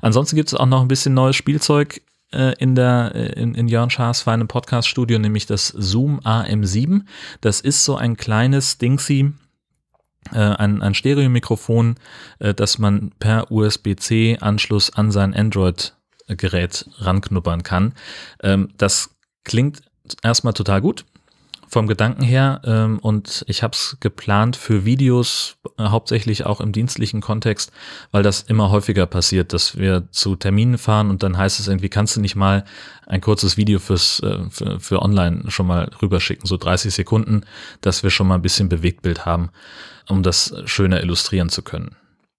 Ansonsten 0.00 0.36
gibt 0.36 0.48
es 0.48 0.54
auch 0.54 0.66
noch 0.66 0.82
ein 0.82 0.88
bisschen 0.88 1.14
neues 1.14 1.36
Spielzeug 1.36 2.02
äh, 2.32 2.54
in 2.58 2.74
der 2.74 3.12
äh, 3.14 3.40
in, 3.40 3.54
in 3.54 3.68
Jörn 3.68 3.90
Schaas 3.90 4.22
feinem 4.22 4.48
Podcast-Studio, 4.48 5.18
nämlich 5.18 5.46
das 5.46 5.68
Zoom 5.68 6.20
AM7. 6.20 7.02
Das 7.40 7.60
ist 7.60 7.84
so 7.84 7.96
ein 7.96 8.16
kleines 8.16 8.78
Dingsy, 8.78 9.32
äh, 10.32 10.38
ein, 10.38 10.82
ein 10.82 10.94
Stereomikrofon, 10.94 11.96
äh, 12.38 12.54
das 12.54 12.78
man 12.78 13.12
per 13.18 13.50
USB-C-Anschluss 13.50 14.90
an 14.90 15.10
sein 15.10 15.34
Android 15.34 15.95
Gerät 16.28 16.88
ranknuppern 16.98 17.62
kann. 17.62 17.94
Ähm, 18.42 18.70
das 18.76 19.16
klingt 19.44 19.82
erstmal 20.22 20.52
total 20.52 20.80
gut 20.80 21.04
vom 21.68 21.86
Gedanken 21.86 22.22
her 22.22 22.60
ähm, 22.64 22.98
und 23.00 23.44
ich 23.48 23.62
habe 23.62 23.72
es 23.72 23.96
geplant 24.00 24.56
für 24.56 24.84
Videos, 24.84 25.56
äh, 25.78 25.84
hauptsächlich 25.84 26.46
auch 26.46 26.60
im 26.60 26.72
dienstlichen 26.72 27.20
Kontext, 27.20 27.72
weil 28.12 28.22
das 28.22 28.42
immer 28.42 28.70
häufiger 28.70 29.06
passiert, 29.06 29.52
dass 29.52 29.76
wir 29.76 30.08
zu 30.10 30.36
Terminen 30.36 30.78
fahren 30.78 31.10
und 31.10 31.22
dann 31.22 31.36
heißt 31.36 31.58
es 31.58 31.68
irgendwie, 31.68 31.88
kannst 31.88 32.16
du 32.16 32.20
nicht 32.20 32.36
mal 32.36 32.64
ein 33.06 33.20
kurzes 33.20 33.56
Video 33.56 33.78
fürs 33.78 34.20
äh, 34.20 34.38
für, 34.50 34.78
für 34.80 35.02
online 35.02 35.50
schon 35.50 35.66
mal 35.66 35.90
rüberschicken, 36.00 36.46
so 36.46 36.56
30 36.56 36.94
Sekunden, 36.94 37.42
dass 37.80 38.02
wir 38.02 38.10
schon 38.10 38.28
mal 38.28 38.36
ein 38.36 38.42
bisschen 38.42 38.68
Bewegtbild 38.68 39.26
haben, 39.26 39.50
um 40.08 40.22
das 40.22 40.54
schöner 40.66 41.02
illustrieren 41.02 41.48
zu 41.48 41.62
können. 41.62 41.96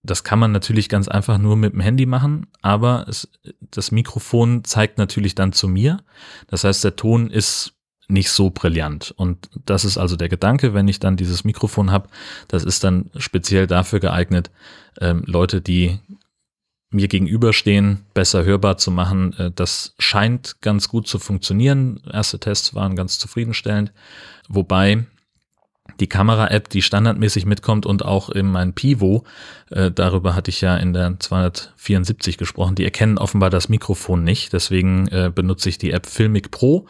Das 0.08 0.24
kann 0.24 0.40
man 0.40 0.52
natürlich 0.52 0.90
ganz 0.90 1.08
einfach 1.08 1.38
nur 1.38 1.56
mit 1.56 1.74
dem 1.74 1.82
Handy 1.82 2.06
machen, 2.06 2.48
aber 2.62 3.06
es, 3.08 3.30
das 3.60 3.92
Mikrofon 3.92 4.64
zeigt 4.64 4.98
natürlich 4.98 5.36
dann 5.36 5.54
zu 5.54 5.68
mir. 5.68 6.04
Das 6.48 6.64
heißt, 6.64 6.84
der 6.84 6.96
Ton 6.96 7.30
ist 7.30 7.74
nicht 8.08 8.32
so 8.32 8.50
brillant. 8.50 9.14
Und 9.18 9.50
das 9.66 9.86
ist 9.86 9.98
also 9.98 10.16
der 10.16 10.30
Gedanke, 10.30 10.74
wenn 10.74 10.88
ich 10.88 11.00
dann 11.00 11.18
dieses 11.18 11.44
Mikrofon 11.44 11.92
habe, 11.92 12.10
das 12.48 12.64
ist 12.64 12.84
dann 12.84 13.12
speziell 13.18 13.68
dafür 13.68 14.00
geeignet, 14.00 14.50
ähm, 15.00 15.24
Leute, 15.26 15.62
die 15.62 16.00
mir 16.90 17.08
gegenüberstehen, 17.10 18.06
besser 18.14 18.46
hörbar 18.46 18.78
zu 18.78 18.92
machen. 18.92 19.34
Äh, 19.34 19.52
das 19.54 19.94
scheint 20.00 20.62
ganz 20.62 20.88
gut 20.88 21.08
zu 21.08 21.20
funktionieren. 21.20 22.02
Erste 22.12 22.40
Tests 22.40 22.74
waren 22.74 22.96
ganz 22.96 23.20
zufriedenstellend. 23.20 23.92
Wobei 24.48 25.06
die 26.00 26.08
Kamera-App, 26.08 26.70
die 26.70 26.82
standardmäßig 26.82 27.46
mitkommt 27.46 27.86
und 27.86 28.04
auch 28.04 28.30
in 28.30 28.48
mein 28.48 28.74
Pivo, 28.74 29.24
äh, 29.70 29.92
darüber 29.92 30.36
hatte 30.36 30.50
ich 30.50 30.62
ja 30.62 30.78
in 30.78 30.94
der 30.94 31.20
274 31.20 32.38
gesprochen, 32.38 32.76
die 32.76 32.86
erkennen 32.86 33.18
offenbar 33.18 33.50
das 33.50 33.70
Mikrofon 33.70 34.24
nicht. 34.24 34.54
Deswegen 34.54 35.08
äh, 35.08 35.32
benutze 35.34 35.70
ich 35.70 35.78
die 35.78 35.92
App 35.92 36.06
Filmic 36.06 36.52
Pro. 36.52 36.88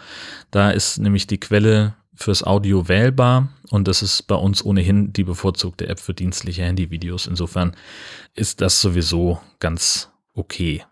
Da 0.51 0.71
ist 0.71 0.97
nämlich 0.97 1.27
die 1.27 1.39
Quelle 1.39 1.95
fürs 2.15 2.43
Audio 2.43 2.87
wählbar 2.87 3.49
und 3.69 3.87
das 3.87 4.01
ist 4.01 4.23
bei 4.23 4.35
uns 4.35 4.65
ohnehin 4.65 5.13
die 5.13 5.23
bevorzugte 5.23 5.87
App 5.87 5.99
für 5.99 6.13
dienstliche 6.13 6.63
Handyvideos. 6.63 7.27
Insofern 7.27 7.75
ist 8.33 8.61
das 8.61 8.81
sowieso 8.81 9.39
ganz 9.59 10.09
okay. 10.33 10.83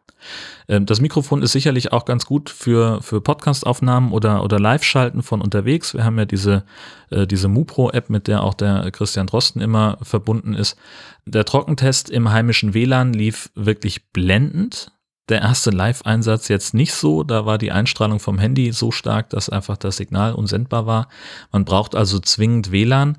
Ähm, 0.68 0.86
das 0.86 1.02
Mikrofon 1.02 1.42
ist 1.42 1.52
sicherlich 1.52 1.92
auch 1.92 2.06
ganz 2.06 2.26
gut 2.26 2.50
für, 2.50 3.02
für 3.02 3.22
Podcast-Aufnahmen 3.22 4.12
oder, 4.12 4.44
oder 4.44 4.60
Live-Schalten 4.60 5.24
von 5.24 5.42
unterwegs. 5.42 5.94
Wir 5.94 6.04
haben 6.04 6.18
ja 6.18 6.26
diese, 6.26 6.64
äh, 7.10 7.28
diese 7.28 7.48
MuPro-App, 7.48 8.10
mit 8.10 8.28
der 8.28 8.44
auch 8.44 8.54
der 8.54 8.92
Christian 8.92 9.28
Drosten 9.28 9.62
immer 9.62 9.98
verbunden 10.02 10.54
ist. 10.54 10.78
Der 11.26 11.46
Trockentest 11.46 12.10
im 12.10 12.32
heimischen 12.32 12.74
WLAN 12.74 13.14
lief 13.14 13.50
wirklich 13.56 14.12
blendend. 14.12 14.92
Der 15.28 15.42
erste 15.42 15.72
Live-Einsatz 15.72 16.50
jetzt 16.50 16.76
nicht 16.76 16.94
so. 16.94 17.24
Da 17.24 17.48
war 17.48 17.58
die 17.58 17.72
Einstrahlung 17.72 18.20
vom 18.20 18.38
Handy 18.38 18.72
so 18.72 18.92
stark, 18.92 19.32
dass 19.32 19.50
einfach 19.50 19.78
das 19.78 19.98
Signal 19.98 20.34
unsendbar 20.34 20.86
war. 20.86 21.08
Man 21.52 21.66
braucht 21.66 21.96
also 21.96 22.20
zwingend 22.20 22.72
WLAN. 22.72 23.18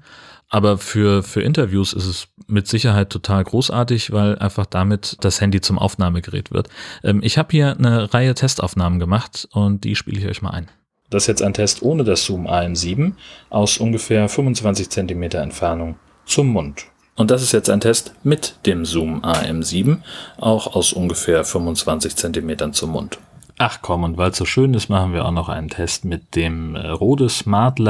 Aber 0.48 0.78
für, 0.78 1.22
für 1.22 1.42
Interviews 1.42 1.92
ist 1.92 2.06
es 2.06 2.28
mit 2.46 2.68
Sicherheit 2.68 3.10
total 3.10 3.42
großartig, 3.42 4.12
weil 4.12 4.38
einfach 4.38 4.66
damit 4.66 5.16
das 5.20 5.40
Handy 5.40 5.60
zum 5.60 5.78
Aufnahmegerät 5.78 6.52
wird. 6.52 6.68
Ähm, 7.02 7.20
ich 7.22 7.36
habe 7.36 7.48
hier 7.50 7.76
eine 7.76 8.12
Reihe 8.14 8.34
Testaufnahmen 8.34 9.00
gemacht 9.00 9.48
und 9.52 9.84
die 9.84 9.96
spiele 9.96 10.20
ich 10.20 10.26
euch 10.26 10.42
mal 10.42 10.50
ein. 10.50 10.68
Das 11.10 11.24
ist 11.24 11.26
jetzt 11.28 11.42
ein 11.42 11.54
Test 11.54 11.82
ohne 11.82 12.04
das 12.04 12.24
Zoom 12.24 12.46
AM7 12.46 13.12
aus 13.50 13.78
ungefähr 13.78 14.28
25 14.28 14.90
cm 14.90 15.22
Entfernung 15.22 15.96
zum 16.24 16.48
Mund. 16.48 16.86
Und 17.16 17.30
das 17.30 17.42
ist 17.42 17.52
jetzt 17.52 17.70
ein 17.70 17.80
Test 17.80 18.14
mit 18.24 18.58
dem 18.66 18.84
Zoom 18.84 19.22
AM7, 19.22 19.98
auch 20.36 20.74
aus 20.74 20.92
ungefähr 20.92 21.44
25 21.44 22.14
cm 22.14 22.72
zum 22.72 22.90
Mund. 22.90 23.18
Ach 23.58 23.78
komm, 23.80 24.04
und 24.04 24.18
weil 24.18 24.32
es 24.32 24.36
so 24.36 24.44
schön 24.44 24.74
ist, 24.74 24.90
machen 24.90 25.14
wir 25.14 25.24
auch 25.24 25.30
noch 25.30 25.48
einen 25.48 25.70
Test 25.70 26.04
mit 26.04 26.36
dem 26.36 26.76
äh, 26.76 26.88
Rode 26.88 27.30
Smart 27.30 27.80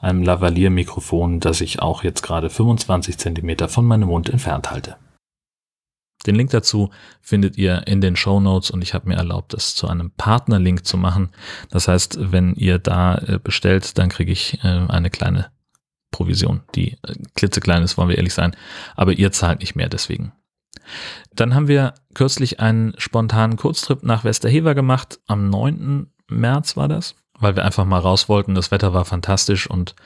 einem 0.00 0.22
Lavalier-Mikrofon, 0.22 1.40
das 1.40 1.60
ich 1.60 1.82
auch 1.82 2.04
jetzt 2.04 2.22
gerade 2.22 2.48
25 2.48 3.18
Zentimeter 3.18 3.68
von 3.68 3.84
meinem 3.84 4.08
Mund 4.08 4.30
entfernt 4.30 4.70
halte. 4.70 4.96
Den 6.26 6.36
Link 6.36 6.50
dazu 6.50 6.90
findet 7.20 7.58
ihr 7.58 7.86
in 7.86 8.00
den 8.00 8.16
Show 8.16 8.40
Notes 8.40 8.70
und 8.70 8.80
ich 8.80 8.94
habe 8.94 9.08
mir 9.08 9.16
erlaubt, 9.16 9.52
das 9.52 9.74
zu 9.74 9.88
einem 9.88 10.10
Partnerlink 10.12 10.86
zu 10.86 10.96
machen. 10.96 11.28
Das 11.70 11.86
heißt, 11.86 12.32
wenn 12.32 12.54
ihr 12.54 12.78
da 12.78 13.18
äh, 13.18 13.38
bestellt, 13.38 13.98
dann 13.98 14.08
kriege 14.08 14.32
ich 14.32 14.64
äh, 14.64 14.86
eine 14.88 15.10
kleine 15.10 15.50
Provision, 16.10 16.62
die 16.74 16.96
klitzeklein 17.34 17.82
ist, 17.82 17.98
wollen 17.98 18.08
wir 18.08 18.16
ehrlich 18.16 18.34
sein, 18.34 18.56
aber 18.94 19.12
ihr 19.12 19.32
zahlt 19.32 19.60
nicht 19.60 19.74
mehr 19.74 19.88
deswegen. 19.88 20.32
Dann 21.34 21.54
haben 21.54 21.68
wir 21.68 21.94
kürzlich 22.14 22.60
einen 22.60 22.94
spontanen 22.98 23.56
Kurztrip 23.56 24.02
nach 24.02 24.24
Westerhever 24.24 24.74
gemacht. 24.74 25.18
Am 25.26 25.50
9. 25.50 26.06
März 26.28 26.76
war 26.76 26.88
das, 26.88 27.16
weil 27.38 27.56
wir 27.56 27.64
einfach 27.64 27.84
mal 27.84 27.98
raus 27.98 28.28
wollten. 28.28 28.54
Das 28.54 28.70
Wetter 28.70 28.92
war 28.94 29.04
fantastisch 29.04 29.68
und 29.68 29.96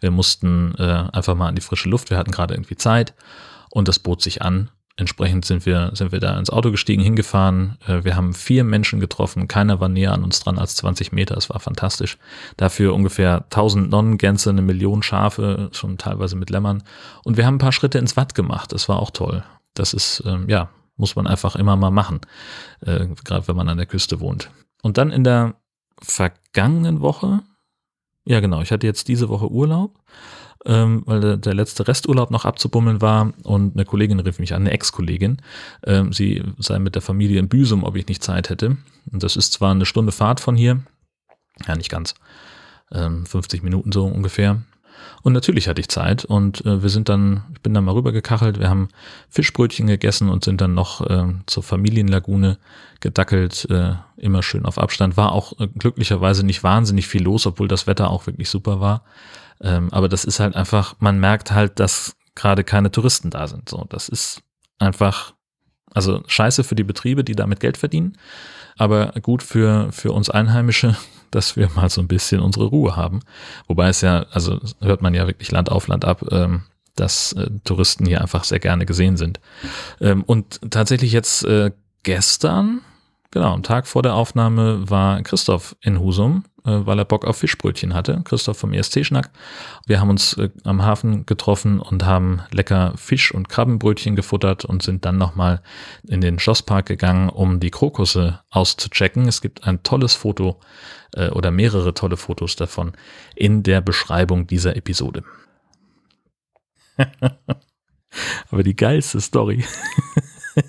wir 0.00 0.10
mussten 0.10 0.74
äh, 0.78 1.08
einfach 1.12 1.34
mal 1.34 1.48
an 1.48 1.54
die 1.54 1.62
frische 1.62 1.88
Luft. 1.88 2.10
Wir 2.10 2.18
hatten 2.18 2.32
gerade 2.32 2.54
irgendwie 2.54 2.76
Zeit 2.76 3.14
und 3.70 3.88
das 3.88 3.98
bot 3.98 4.20
sich 4.20 4.42
an. 4.42 4.70
Entsprechend 4.96 5.44
sind 5.44 5.66
wir, 5.66 5.90
sind 5.94 6.12
wir 6.12 6.20
da 6.20 6.38
ins 6.38 6.50
Auto 6.50 6.70
gestiegen, 6.70 7.02
hingefahren. 7.02 7.78
Äh, 7.86 8.04
wir 8.04 8.14
haben 8.14 8.34
vier 8.34 8.62
Menschen 8.62 9.00
getroffen. 9.00 9.48
Keiner 9.48 9.80
war 9.80 9.88
näher 9.88 10.12
an 10.12 10.22
uns 10.22 10.38
dran 10.38 10.58
als 10.58 10.76
20 10.76 11.12
Meter. 11.12 11.36
Es 11.36 11.50
war 11.50 11.58
fantastisch. 11.58 12.18
Dafür 12.58 12.94
ungefähr 12.94 13.44
1000 13.44 13.90
Nonnengänse, 13.90 14.50
eine 14.50 14.62
Million 14.62 15.02
Schafe, 15.02 15.70
schon 15.72 15.98
teilweise 15.98 16.36
mit 16.36 16.50
Lämmern. 16.50 16.84
Und 17.24 17.38
wir 17.38 17.46
haben 17.46 17.56
ein 17.56 17.58
paar 17.58 17.72
Schritte 17.72 17.98
ins 17.98 18.16
Watt 18.16 18.34
gemacht. 18.34 18.72
Das 18.72 18.88
war 18.88 19.00
auch 19.00 19.10
toll. 19.10 19.42
Das 19.74 19.94
ist, 19.94 20.22
ähm, 20.26 20.48
ja, 20.48 20.70
muss 20.96 21.16
man 21.16 21.26
einfach 21.26 21.56
immer 21.56 21.76
mal 21.76 21.90
machen. 21.90 22.20
Äh, 22.80 23.08
Gerade 23.24 23.48
wenn 23.48 23.56
man 23.56 23.68
an 23.68 23.76
der 23.76 23.86
Küste 23.86 24.20
wohnt. 24.20 24.50
Und 24.82 24.98
dann 24.98 25.10
in 25.10 25.24
der 25.24 25.56
vergangenen 26.00 27.00
Woche, 27.00 27.42
ja 28.24 28.40
genau, 28.40 28.60
ich 28.60 28.72
hatte 28.72 28.86
jetzt 28.86 29.08
diese 29.08 29.28
Woche 29.28 29.50
Urlaub 29.50 29.98
ähm, 30.64 31.02
weil 31.06 31.38
der, 31.38 31.54
letzte 31.54 31.86
Resturlaub 31.86 32.30
noch 32.30 32.44
abzubummeln 32.44 33.00
war 33.00 33.32
und 33.42 33.74
eine 33.74 33.84
Kollegin 33.84 34.20
rief 34.20 34.38
mich 34.38 34.54
an, 34.54 34.62
eine 34.62 34.70
Ex-Kollegin, 34.72 35.38
ähm, 35.84 36.12
sie 36.12 36.42
sei 36.58 36.78
mit 36.78 36.94
der 36.94 37.02
Familie 37.02 37.38
in 37.38 37.48
Büsum, 37.48 37.84
ob 37.84 37.96
ich 37.96 38.08
nicht 38.08 38.22
Zeit 38.22 38.50
hätte. 38.50 38.76
Und 39.10 39.22
das 39.22 39.36
ist 39.36 39.52
zwar 39.52 39.72
eine 39.72 39.86
Stunde 39.86 40.12
Fahrt 40.12 40.40
von 40.40 40.56
hier, 40.56 40.80
ja 41.66 41.76
nicht 41.76 41.90
ganz, 41.90 42.14
ähm, 42.92 43.26
50 43.26 43.62
Minuten 43.62 43.92
so 43.92 44.06
ungefähr. 44.06 44.62
Und 45.24 45.32
natürlich 45.32 45.68
hatte 45.68 45.80
ich 45.80 45.88
Zeit 45.88 46.26
und 46.26 46.66
äh, 46.66 46.82
wir 46.82 46.90
sind 46.90 47.08
dann, 47.08 47.44
ich 47.54 47.62
bin 47.62 47.72
dann 47.72 47.86
mal 47.86 47.94
rübergekachelt, 47.94 48.60
wir 48.60 48.68
haben 48.68 48.88
Fischbrötchen 49.30 49.86
gegessen 49.86 50.28
und 50.28 50.44
sind 50.44 50.60
dann 50.60 50.74
noch 50.74 51.00
äh, 51.00 51.24
zur 51.46 51.62
Familienlagune 51.62 52.58
gedackelt, 53.00 53.66
äh, 53.70 53.94
immer 54.18 54.42
schön 54.42 54.66
auf 54.66 54.76
Abstand. 54.76 55.16
War 55.16 55.32
auch 55.32 55.58
äh, 55.58 55.66
glücklicherweise 55.66 56.44
nicht 56.44 56.62
wahnsinnig 56.62 57.08
viel 57.08 57.22
los, 57.22 57.46
obwohl 57.46 57.68
das 57.68 57.86
Wetter 57.86 58.10
auch 58.10 58.26
wirklich 58.26 58.50
super 58.50 58.80
war. 58.80 59.02
Ähm, 59.62 59.90
aber 59.92 60.10
das 60.10 60.26
ist 60.26 60.40
halt 60.40 60.54
einfach, 60.56 60.96
man 60.98 61.18
merkt 61.18 61.52
halt, 61.52 61.80
dass 61.80 62.16
gerade 62.34 62.62
keine 62.62 62.90
Touristen 62.90 63.30
da 63.30 63.48
sind. 63.48 63.70
So, 63.70 63.86
das 63.88 64.10
ist 64.10 64.42
einfach, 64.78 65.32
also 65.90 66.22
scheiße 66.26 66.64
für 66.64 66.74
die 66.74 66.84
Betriebe, 66.84 67.24
die 67.24 67.34
damit 67.34 67.60
Geld 67.60 67.78
verdienen, 67.78 68.18
aber 68.76 69.12
gut 69.22 69.42
für, 69.42 69.90
für 69.90 70.12
uns 70.12 70.28
Einheimische, 70.28 70.98
dass 71.34 71.56
wir 71.56 71.68
mal 71.74 71.90
so 71.90 72.00
ein 72.00 72.08
bisschen 72.08 72.40
unsere 72.40 72.66
Ruhe 72.66 72.96
haben. 72.96 73.20
Wobei 73.66 73.88
es 73.88 74.00
ja, 74.00 74.26
also 74.30 74.60
hört 74.80 75.02
man 75.02 75.14
ja 75.14 75.26
wirklich 75.26 75.50
Land 75.50 75.70
auf 75.70 75.88
Land 75.88 76.04
ab, 76.04 76.24
ähm, 76.30 76.62
dass 76.96 77.32
äh, 77.32 77.50
Touristen 77.64 78.06
hier 78.06 78.20
einfach 78.20 78.44
sehr 78.44 78.60
gerne 78.60 78.86
gesehen 78.86 79.16
sind. 79.16 79.40
Ähm, 80.00 80.22
und 80.22 80.60
tatsächlich 80.70 81.12
jetzt 81.12 81.44
äh, 81.44 81.72
gestern, 82.02 82.80
genau, 83.30 83.52
am 83.52 83.62
Tag 83.62 83.86
vor 83.86 84.02
der 84.02 84.14
Aufnahme 84.14 84.88
war 84.88 85.22
Christoph 85.22 85.76
in 85.80 85.98
Husum 85.98 86.44
weil 86.64 86.98
er 86.98 87.04
Bock 87.04 87.26
auf 87.26 87.36
Fischbrötchen 87.36 87.94
hatte. 87.94 88.22
Christoph 88.24 88.58
vom 88.58 88.72
EST-Schnack. 88.72 89.30
Wir 89.86 90.00
haben 90.00 90.10
uns 90.10 90.36
äh, 90.38 90.48
am 90.64 90.82
Hafen 90.82 91.26
getroffen 91.26 91.78
und 91.78 92.04
haben 92.04 92.40
lecker 92.50 92.94
Fisch- 92.96 93.32
und 93.32 93.50
Krabbenbrötchen 93.50 94.16
gefuttert 94.16 94.64
und 94.64 94.82
sind 94.82 95.04
dann 95.04 95.18
nochmal 95.18 95.60
in 96.08 96.22
den 96.22 96.38
Schlosspark 96.38 96.86
gegangen, 96.86 97.28
um 97.28 97.60
die 97.60 97.70
Krokusse 97.70 98.40
auszuchecken. 98.50 99.28
Es 99.28 99.42
gibt 99.42 99.66
ein 99.66 99.82
tolles 99.82 100.14
Foto 100.14 100.58
äh, 101.14 101.28
oder 101.28 101.50
mehrere 101.50 101.92
tolle 101.92 102.16
Fotos 102.16 102.56
davon 102.56 102.92
in 103.36 103.62
der 103.62 103.82
Beschreibung 103.82 104.46
dieser 104.46 104.76
Episode. 104.76 105.22
Aber 108.50 108.62
die 108.62 108.76
geilste 108.76 109.20
Story. 109.20 109.64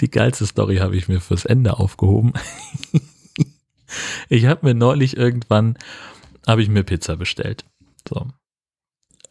die 0.00 0.10
geilste 0.10 0.46
Story 0.46 0.76
habe 0.76 0.96
ich 0.96 1.08
mir 1.08 1.20
fürs 1.20 1.44
Ende 1.44 1.78
aufgehoben. 1.78 2.32
Ich 4.28 4.46
habe 4.46 4.66
mir 4.66 4.74
neulich 4.74 5.16
irgendwann, 5.16 5.78
habe 6.46 6.62
ich 6.62 6.68
mir 6.68 6.84
Pizza 6.84 7.16
bestellt. 7.16 7.64
So. 8.08 8.28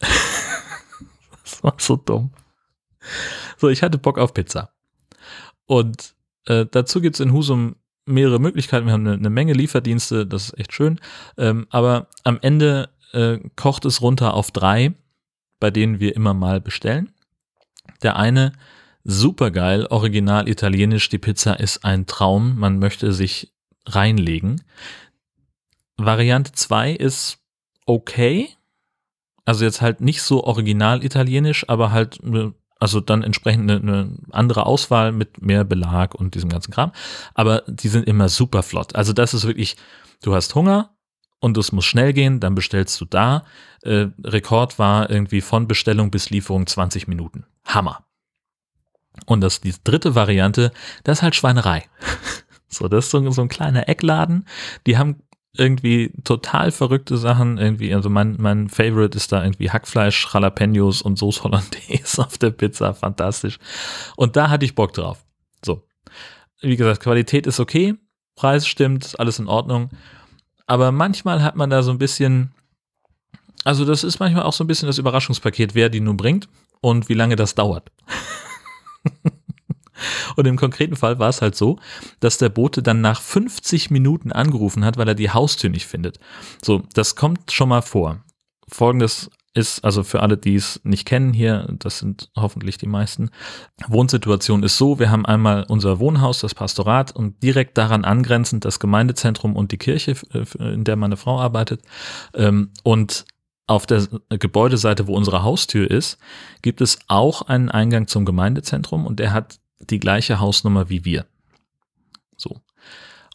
das 0.00 1.62
war 1.62 1.74
so 1.78 1.96
dumm. 1.96 2.30
So, 3.56 3.68
ich 3.68 3.82
hatte 3.82 3.98
Bock 3.98 4.18
auf 4.18 4.34
Pizza. 4.34 4.70
Und 5.66 6.14
äh, 6.46 6.66
dazu 6.70 7.00
gibt's 7.00 7.20
in 7.20 7.32
Husum 7.32 7.76
mehrere 8.06 8.38
Möglichkeiten. 8.38 8.86
Wir 8.86 8.92
haben 8.92 9.06
eine, 9.06 9.16
eine 9.16 9.30
Menge 9.30 9.52
Lieferdienste, 9.52 10.26
das 10.26 10.50
ist 10.50 10.58
echt 10.58 10.72
schön. 10.72 11.00
Ähm, 11.36 11.66
aber 11.70 12.08
am 12.24 12.38
Ende 12.40 12.90
äh, 13.12 13.38
kocht 13.56 13.84
es 13.84 14.00
runter 14.00 14.34
auf 14.34 14.50
drei, 14.50 14.94
bei 15.60 15.70
denen 15.70 16.00
wir 16.00 16.14
immer 16.14 16.34
mal 16.34 16.60
bestellen. 16.60 17.12
Der 18.02 18.16
eine, 18.16 18.52
super 19.04 19.50
geil, 19.50 19.86
original 19.90 20.48
italienisch, 20.48 21.08
die 21.08 21.18
Pizza 21.18 21.58
ist 21.58 21.84
ein 21.84 22.06
Traum. 22.06 22.58
Man 22.58 22.78
möchte 22.78 23.12
sich 23.12 23.52
reinlegen. 23.86 24.62
Variante 25.96 26.52
2 26.52 26.92
ist 26.92 27.38
okay. 27.86 28.50
Also 29.44 29.64
jetzt 29.64 29.80
halt 29.80 30.00
nicht 30.00 30.22
so 30.22 30.44
original 30.44 31.04
italienisch, 31.04 31.68
aber 31.68 31.90
halt 31.90 32.20
eine, 32.22 32.52
also 32.78 33.00
dann 33.00 33.22
entsprechend 33.22 33.70
eine, 33.70 33.80
eine 33.80 34.18
andere 34.32 34.66
Auswahl 34.66 35.12
mit 35.12 35.40
mehr 35.40 35.64
Belag 35.64 36.14
und 36.14 36.34
diesem 36.34 36.50
ganzen 36.50 36.72
Kram. 36.72 36.92
Aber 37.34 37.62
die 37.66 37.88
sind 37.88 38.06
immer 38.06 38.28
super 38.28 38.62
flott. 38.62 38.94
Also 38.94 39.12
das 39.12 39.34
ist 39.34 39.46
wirklich, 39.46 39.76
du 40.22 40.34
hast 40.34 40.54
Hunger, 40.54 40.96
und 41.40 41.56
es 41.58 41.72
muss 41.72 41.84
schnell 41.84 42.12
gehen, 42.12 42.40
dann 42.40 42.54
bestellst 42.54 43.00
du 43.00 43.04
da. 43.04 43.44
Äh, 43.82 44.06
Rekord 44.24 44.78
war 44.78 45.10
irgendwie 45.10 45.40
von 45.40 45.68
Bestellung 45.68 46.10
bis 46.10 46.30
Lieferung 46.30 46.66
20 46.66 47.08
Minuten. 47.08 47.44
Hammer. 47.64 48.04
Und 49.26 49.40
das 49.40 49.60
die 49.60 49.74
dritte 49.84 50.14
Variante, 50.14 50.72
das 51.04 51.18
ist 51.18 51.22
halt 51.22 51.34
Schweinerei. 51.34 51.84
So, 52.76 52.88
das 52.88 53.06
ist 53.06 53.10
so, 53.10 53.30
so 53.30 53.42
ein 53.42 53.48
kleiner 53.48 53.88
Eckladen. 53.88 54.46
Die 54.86 54.98
haben 54.98 55.22
irgendwie 55.58 56.12
total 56.24 56.70
verrückte 56.70 57.16
Sachen. 57.16 57.58
Irgendwie, 57.58 57.94
also 57.94 58.10
mein, 58.10 58.36
mein 58.38 58.68
Favorite 58.68 59.16
ist 59.16 59.32
da 59.32 59.42
irgendwie 59.42 59.70
Hackfleisch, 59.70 60.28
Jalapenos 60.32 61.02
und 61.02 61.18
Sauce 61.18 61.42
Hollandaise 61.42 62.18
auf 62.24 62.38
der 62.38 62.50
Pizza. 62.50 62.94
Fantastisch. 62.94 63.58
Und 64.16 64.36
da 64.36 64.50
hatte 64.50 64.64
ich 64.64 64.74
Bock 64.74 64.92
drauf. 64.92 65.24
So. 65.64 65.82
Wie 66.60 66.76
gesagt, 66.76 67.02
Qualität 67.02 67.46
ist 67.46 67.60
okay. 67.60 67.94
Preis 68.34 68.66
stimmt, 68.66 69.18
alles 69.18 69.38
in 69.38 69.48
Ordnung. 69.48 69.90
Aber 70.66 70.92
manchmal 70.92 71.42
hat 71.42 71.56
man 71.56 71.70
da 71.70 71.82
so 71.82 71.90
ein 71.90 71.98
bisschen, 71.98 72.52
also 73.64 73.84
das 73.84 74.04
ist 74.04 74.18
manchmal 74.18 74.42
auch 74.42 74.52
so 74.52 74.64
ein 74.64 74.66
bisschen 74.66 74.88
das 74.88 74.98
Überraschungspaket, 74.98 75.74
wer 75.74 75.88
die 75.88 76.00
nun 76.00 76.16
bringt 76.16 76.48
und 76.80 77.08
wie 77.08 77.14
lange 77.14 77.36
das 77.36 77.54
dauert. 77.54 77.90
Und 80.36 80.46
im 80.46 80.56
konkreten 80.56 80.96
Fall 80.96 81.18
war 81.18 81.28
es 81.28 81.42
halt 81.42 81.56
so, 81.56 81.78
dass 82.20 82.38
der 82.38 82.48
Bote 82.48 82.82
dann 82.82 83.00
nach 83.00 83.20
50 83.20 83.90
Minuten 83.90 84.32
angerufen 84.32 84.84
hat, 84.84 84.96
weil 84.96 85.08
er 85.08 85.14
die 85.14 85.30
Haustür 85.30 85.70
nicht 85.70 85.86
findet. 85.86 86.18
So, 86.62 86.82
das 86.94 87.16
kommt 87.16 87.52
schon 87.52 87.68
mal 87.68 87.82
vor. 87.82 88.22
Folgendes 88.68 89.30
ist, 89.56 89.84
also 89.84 90.02
für 90.02 90.20
alle, 90.20 90.36
die 90.36 90.54
es 90.54 90.80
nicht 90.84 91.06
kennen 91.06 91.32
hier, 91.32 91.66
das 91.78 91.98
sind 91.98 92.30
hoffentlich 92.36 92.76
die 92.76 92.86
meisten, 92.86 93.30
Wohnsituation 93.88 94.62
ist 94.62 94.76
so, 94.76 94.98
wir 94.98 95.10
haben 95.10 95.24
einmal 95.24 95.64
unser 95.68 95.98
Wohnhaus, 95.98 96.40
das 96.40 96.54
Pastorat 96.54 97.12
und 97.12 97.42
direkt 97.42 97.78
daran 97.78 98.04
angrenzend 98.04 98.64
das 98.64 98.78
Gemeindezentrum 98.80 99.56
und 99.56 99.72
die 99.72 99.78
Kirche, 99.78 100.14
in 100.58 100.84
der 100.84 100.96
meine 100.96 101.16
Frau 101.16 101.40
arbeitet. 101.40 101.82
Ähm, 102.34 102.70
und 102.82 103.24
auf 103.66 103.86
der 103.86 104.06
Gebäudeseite, 104.28 105.06
wo 105.08 105.16
unsere 105.16 105.42
Haustür 105.42 105.90
ist, 105.90 106.18
gibt 106.62 106.80
es 106.80 106.98
auch 107.08 107.42
einen 107.42 107.70
Eingang 107.70 108.06
zum 108.06 108.24
Gemeindezentrum 108.24 109.06
und 109.06 109.18
der 109.18 109.32
hat 109.32 109.58
die 109.80 109.98
gleiche 109.98 110.40
Hausnummer 110.40 110.88
wie 110.88 111.04
wir. 111.04 111.26
So. 112.36 112.60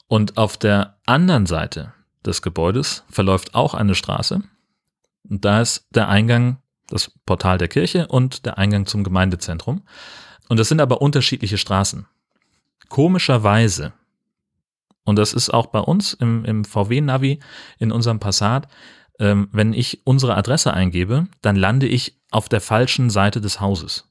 Und 0.07 0.37
auf 0.37 0.57
der 0.57 0.97
anderen 1.05 1.45
Seite 1.45 1.93
des 2.25 2.41
Gebäudes 2.41 3.03
verläuft 3.09 3.55
auch 3.55 3.73
eine 3.73 3.95
Straße. 3.95 4.41
Und 5.29 5.45
da 5.45 5.61
ist 5.61 5.87
der 5.91 6.09
Eingang, 6.09 6.57
das 6.87 7.11
Portal 7.25 7.57
der 7.57 7.67
Kirche 7.67 8.07
und 8.07 8.45
der 8.45 8.57
Eingang 8.57 8.85
zum 8.85 9.03
Gemeindezentrum. 9.03 9.83
Und 10.49 10.59
das 10.59 10.67
sind 10.67 10.81
aber 10.81 11.01
unterschiedliche 11.01 11.57
Straßen. 11.57 12.05
Komischerweise, 12.89 13.93
und 15.05 15.15
das 15.17 15.33
ist 15.33 15.53
auch 15.53 15.67
bei 15.67 15.79
uns 15.79 16.13
im, 16.13 16.43
im 16.43 16.65
VW-Navi, 16.65 17.39
in 17.79 17.91
unserem 17.91 18.19
Passat, 18.19 18.67
ähm, 19.19 19.47
wenn 19.53 19.71
ich 19.71 20.05
unsere 20.05 20.35
Adresse 20.35 20.73
eingebe, 20.73 21.27
dann 21.41 21.55
lande 21.55 21.87
ich 21.87 22.19
auf 22.31 22.49
der 22.49 22.59
falschen 22.59 23.09
Seite 23.09 23.39
des 23.39 23.61
Hauses. 23.61 24.10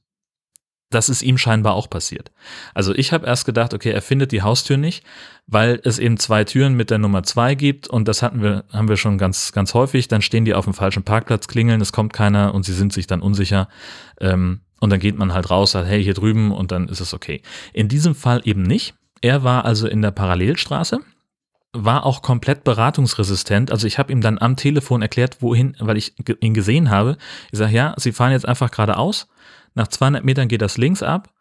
Das 0.91 1.09
ist 1.09 1.21
ihm 1.23 1.37
scheinbar 1.37 1.73
auch 1.73 1.89
passiert. 1.89 2.31
Also 2.73 2.93
ich 2.93 3.11
habe 3.11 3.25
erst 3.25 3.45
gedacht, 3.45 3.73
okay, 3.73 3.91
er 3.91 4.01
findet 4.01 4.31
die 4.31 4.41
Haustür 4.41 4.77
nicht, 4.77 5.03
weil 5.47 5.79
es 5.83 5.99
eben 5.99 6.17
zwei 6.17 6.43
Türen 6.43 6.75
mit 6.75 6.89
der 6.89 6.97
Nummer 6.97 7.23
zwei 7.23 7.55
gibt 7.55 7.87
und 7.87 8.07
das 8.07 8.21
hatten 8.21 8.43
wir, 8.43 8.65
haben 8.71 8.87
wir 8.87 8.97
schon 8.97 9.17
ganz, 9.17 9.51
ganz 9.51 9.73
häufig. 9.73 10.07
Dann 10.07 10.21
stehen 10.21 10.45
die 10.45 10.53
auf 10.53 10.65
dem 10.65 10.73
falschen 10.73 11.03
Parkplatz, 11.03 11.47
klingeln, 11.47 11.81
es 11.81 11.91
kommt 11.91 12.13
keiner 12.13 12.53
und 12.53 12.63
sie 12.63 12.73
sind 12.73 12.93
sich 12.93 13.07
dann 13.07 13.21
unsicher. 13.21 13.67
Ähm, 14.19 14.61
und 14.79 14.89
dann 14.89 14.99
geht 14.99 15.17
man 15.17 15.33
halt 15.33 15.49
raus, 15.49 15.71
sagt, 15.71 15.87
hey, 15.87 16.03
hier 16.03 16.13
drüben 16.13 16.51
und 16.51 16.71
dann 16.71 16.89
ist 16.89 16.99
es 16.99 17.13
okay. 17.13 17.41
In 17.73 17.87
diesem 17.87 18.15
Fall 18.15 18.41
eben 18.45 18.63
nicht. 18.63 18.95
Er 19.21 19.43
war 19.43 19.65
also 19.65 19.87
in 19.87 20.01
der 20.01 20.11
Parallelstraße, 20.11 20.99
war 21.73 22.05
auch 22.05 22.21
komplett 22.21 22.63
beratungsresistent. 22.63 23.71
Also 23.71 23.87
ich 23.87 23.99
habe 23.99 24.11
ihm 24.11 24.21
dann 24.21 24.39
am 24.39 24.55
Telefon 24.55 25.01
erklärt, 25.01 25.37
wohin, 25.41 25.77
weil 25.79 25.97
ich 25.97 26.15
ihn 26.41 26.53
gesehen 26.53 26.89
habe. 26.89 27.17
Ich 27.51 27.59
sage, 27.59 27.73
ja, 27.73 27.93
Sie 27.97 28.11
fahren 28.11 28.31
jetzt 28.31 28.47
einfach 28.47 28.71
geradeaus 28.71 29.27
nach 29.73 29.87
200 29.87 30.23
Metern 30.23 30.47
geht 30.47 30.61
das 30.61 30.77
links 30.77 31.03
ab 31.03 31.33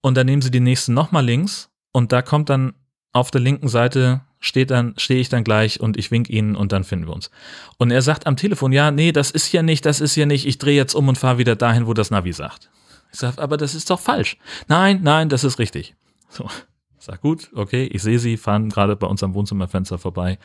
und 0.00 0.16
dann 0.16 0.26
nehmen 0.26 0.42
sie 0.42 0.50
die 0.50 0.60
nächsten 0.60 0.94
nochmal 0.94 1.24
links 1.24 1.70
und 1.92 2.12
da 2.12 2.22
kommt 2.22 2.50
dann 2.50 2.74
auf 3.12 3.30
der 3.30 3.40
linken 3.40 3.68
Seite 3.68 4.22
steht 4.40 4.70
dann, 4.70 4.94
stehe 4.98 5.20
ich 5.20 5.30
dann 5.30 5.42
gleich 5.42 5.80
und 5.80 5.96
ich 5.96 6.10
wink 6.10 6.28
ihnen 6.28 6.54
und 6.54 6.72
dann 6.72 6.84
finden 6.84 7.06
wir 7.06 7.14
uns. 7.14 7.30
Und 7.78 7.90
er 7.90 8.02
sagt 8.02 8.26
am 8.26 8.36
Telefon, 8.36 8.72
ja, 8.72 8.90
nee, 8.90 9.10
das 9.10 9.30
ist 9.30 9.46
hier 9.46 9.62
nicht, 9.62 9.86
das 9.86 10.00
ist 10.00 10.12
hier 10.12 10.26
nicht, 10.26 10.46
ich 10.46 10.58
drehe 10.58 10.76
jetzt 10.76 10.94
um 10.94 11.08
und 11.08 11.16
fahre 11.16 11.38
wieder 11.38 11.56
dahin, 11.56 11.86
wo 11.86 11.94
das 11.94 12.10
Navi 12.10 12.32
sagt. 12.32 12.70
Ich 13.10 13.20
sage, 13.20 13.40
aber 13.40 13.56
das 13.56 13.74
ist 13.74 13.88
doch 13.88 14.00
falsch. 14.00 14.36
Nein, 14.68 15.00
nein, 15.02 15.30
das 15.30 15.44
ist 15.44 15.58
richtig. 15.58 15.94
So. 16.28 16.50
Sag 17.04 17.20
gut, 17.20 17.50
okay, 17.54 17.84
ich 17.84 18.02
sehe 18.02 18.18
sie, 18.18 18.38
fahren 18.38 18.70
gerade 18.70 18.96
bei 18.96 19.06
uns 19.06 19.22
am 19.22 19.34
Wohnzimmerfenster 19.34 19.98
vorbei. 19.98 20.38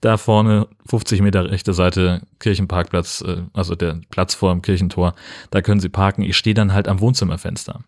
Da 0.00 0.16
vorne, 0.16 0.66
50 0.86 1.20
Meter 1.20 1.48
rechte 1.48 1.74
Seite, 1.74 2.22
Kirchenparkplatz, 2.40 3.20
äh, 3.20 3.42
also 3.52 3.76
der 3.76 4.00
Platz 4.10 4.34
vor 4.34 4.50
dem 4.50 4.62
Kirchentor, 4.62 5.14
da 5.50 5.62
können 5.62 5.78
sie 5.78 5.88
parken. 5.88 6.22
Ich 6.22 6.36
stehe 6.36 6.54
dann 6.54 6.72
halt 6.72 6.88
am 6.88 6.98
Wohnzimmerfenster. 6.98 7.84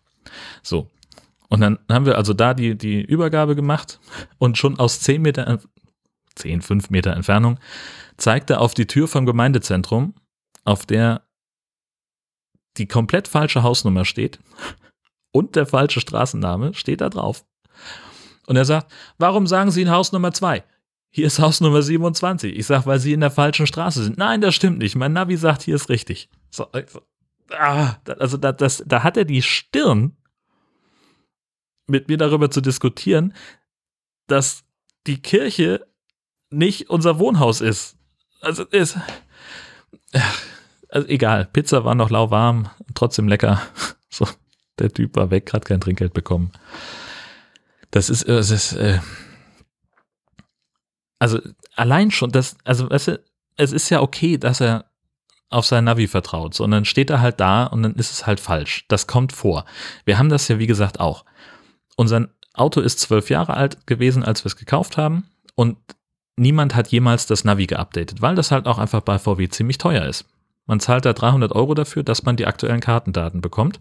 So. 0.63 0.89
Und 1.49 1.59
dann 1.59 1.77
haben 1.91 2.05
wir 2.05 2.15
also 2.15 2.33
da 2.33 2.53
die, 2.53 2.77
die 2.77 3.01
Übergabe 3.01 3.53
gemacht 3.53 3.99
und 4.37 4.57
schon 4.57 4.79
aus 4.79 5.01
10 5.01 5.21
Meter, 5.21 5.59
10, 6.35 6.61
5 6.61 6.91
Meter 6.91 7.11
Entfernung 7.11 7.59
zeigte 8.15 8.61
auf 8.61 8.73
die 8.73 8.87
Tür 8.87 9.09
vom 9.09 9.25
Gemeindezentrum, 9.25 10.13
auf 10.63 10.85
der 10.85 11.23
die 12.77 12.87
komplett 12.87 13.27
falsche 13.27 13.61
Hausnummer 13.61 14.05
steht 14.05 14.39
und 15.33 15.57
der 15.57 15.65
falsche 15.65 15.99
Straßenname 15.99 16.73
steht 16.73 17.01
da 17.01 17.09
drauf. 17.09 17.43
Und 18.47 18.55
er 18.55 18.65
sagt, 18.65 18.91
warum 19.17 19.47
sagen 19.47 19.71
Sie 19.71 19.81
in 19.81 19.91
Haus 19.91 20.11
Nummer 20.11 20.31
2? 20.31 20.63
Hier 21.09 21.27
ist 21.27 21.39
Haus 21.39 21.61
Nummer 21.61 21.81
27. 21.81 22.55
Ich 22.55 22.65
sage, 22.65 22.85
weil 22.85 22.99
Sie 22.99 23.13
in 23.13 23.21
der 23.21 23.31
falschen 23.31 23.67
Straße 23.67 24.03
sind. 24.03 24.17
Nein, 24.17 24.41
das 24.41 24.53
stimmt 24.53 24.79
nicht. 24.79 24.95
Mein 24.95 25.13
Navi 25.13 25.37
sagt, 25.37 25.61
hier 25.61 25.75
ist 25.75 25.89
richtig. 25.89 26.29
So, 26.49 26.65
also, 26.71 27.01
ah, 27.51 27.95
also 28.19 28.37
da, 28.37 28.51
das, 28.51 28.83
da 28.85 29.03
hat 29.03 29.17
er 29.17 29.25
die 29.25 29.41
Stirn, 29.41 30.17
mit 31.87 32.07
mir 32.07 32.17
darüber 32.17 32.49
zu 32.49 32.61
diskutieren, 32.61 33.33
dass 34.27 34.63
die 35.07 35.21
Kirche 35.21 35.85
nicht 36.49 36.89
unser 36.89 37.19
Wohnhaus 37.19 37.61
ist. 37.61 37.97
Also 38.41 38.63
ist. 38.65 38.97
Also 40.89 41.07
egal, 41.07 41.45
Pizza 41.45 41.83
war 41.83 41.95
noch 41.95 42.09
lauwarm, 42.09 42.69
trotzdem 42.93 43.27
lecker. 43.27 43.61
So, 44.07 44.25
der 44.79 44.93
Typ 44.93 45.17
war 45.17 45.29
weg, 45.29 45.51
hat 45.51 45.65
kein 45.65 45.81
Trinkgeld 45.81 46.13
bekommen. 46.13 46.53
Das 47.95 48.09
ist, 48.09 48.27
das 48.27 48.51
ist 48.51 48.73
äh, 48.73 48.99
also 51.17 51.39
allein 51.77 52.11
schon, 52.11 52.29
das, 52.29 52.57
also 52.65 52.89
weißt 52.89 53.07
du, 53.07 53.23
es 53.55 53.71
ist 53.71 53.89
ja 53.89 54.01
okay, 54.01 54.37
dass 54.37 54.59
er 54.59 54.91
auf 55.49 55.65
sein 55.65 55.85
Navi 55.85 56.07
vertraut, 56.07 56.53
sondern 56.53 56.83
steht 56.83 57.09
er 57.09 57.21
halt 57.21 57.39
da 57.39 57.63
und 57.63 57.83
dann 57.83 57.95
ist 57.95 58.11
es 58.11 58.27
halt 58.27 58.41
falsch. 58.41 58.83
Das 58.89 59.07
kommt 59.07 59.31
vor. 59.31 59.63
Wir 60.03 60.17
haben 60.17 60.27
das 60.27 60.49
ja, 60.49 60.59
wie 60.59 60.67
gesagt, 60.67 60.99
auch. 60.99 61.23
Unser 61.95 62.27
Auto 62.53 62.81
ist 62.81 62.99
zwölf 62.99 63.29
Jahre 63.29 63.53
alt 63.53 63.87
gewesen, 63.87 64.25
als 64.25 64.43
wir 64.43 64.47
es 64.47 64.57
gekauft 64.57 64.97
haben 64.97 65.29
und 65.55 65.77
niemand 66.35 66.75
hat 66.75 66.89
jemals 66.89 67.27
das 67.27 67.45
Navi 67.45 67.65
geupdatet, 67.65 68.21
weil 68.21 68.35
das 68.35 68.51
halt 68.51 68.65
auch 68.65 68.77
einfach 68.77 69.03
bei 69.03 69.19
VW 69.19 69.47
ziemlich 69.47 69.77
teuer 69.77 70.03
ist. 70.03 70.25
Man 70.65 70.81
zahlt 70.81 71.05
da 71.05 71.13
300 71.13 71.53
Euro 71.53 71.73
dafür, 71.75 72.03
dass 72.03 72.23
man 72.23 72.35
die 72.35 72.45
aktuellen 72.45 72.81
Kartendaten 72.81 73.39
bekommt 73.39 73.79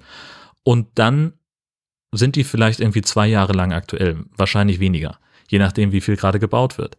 und 0.62 0.87
dann 0.94 1.33
sind 2.16 2.37
die 2.37 2.44
vielleicht 2.44 2.81
irgendwie 2.81 3.03
zwei 3.03 3.27
Jahre 3.27 3.53
lang 3.53 3.72
aktuell, 3.72 4.24
wahrscheinlich 4.37 4.81
weniger, 4.81 5.18
je 5.48 5.59
nachdem, 5.59 5.92
wie 5.92 6.00
viel 6.00 6.16
gerade 6.16 6.38
gebaut 6.38 6.79
wird. 6.79 6.98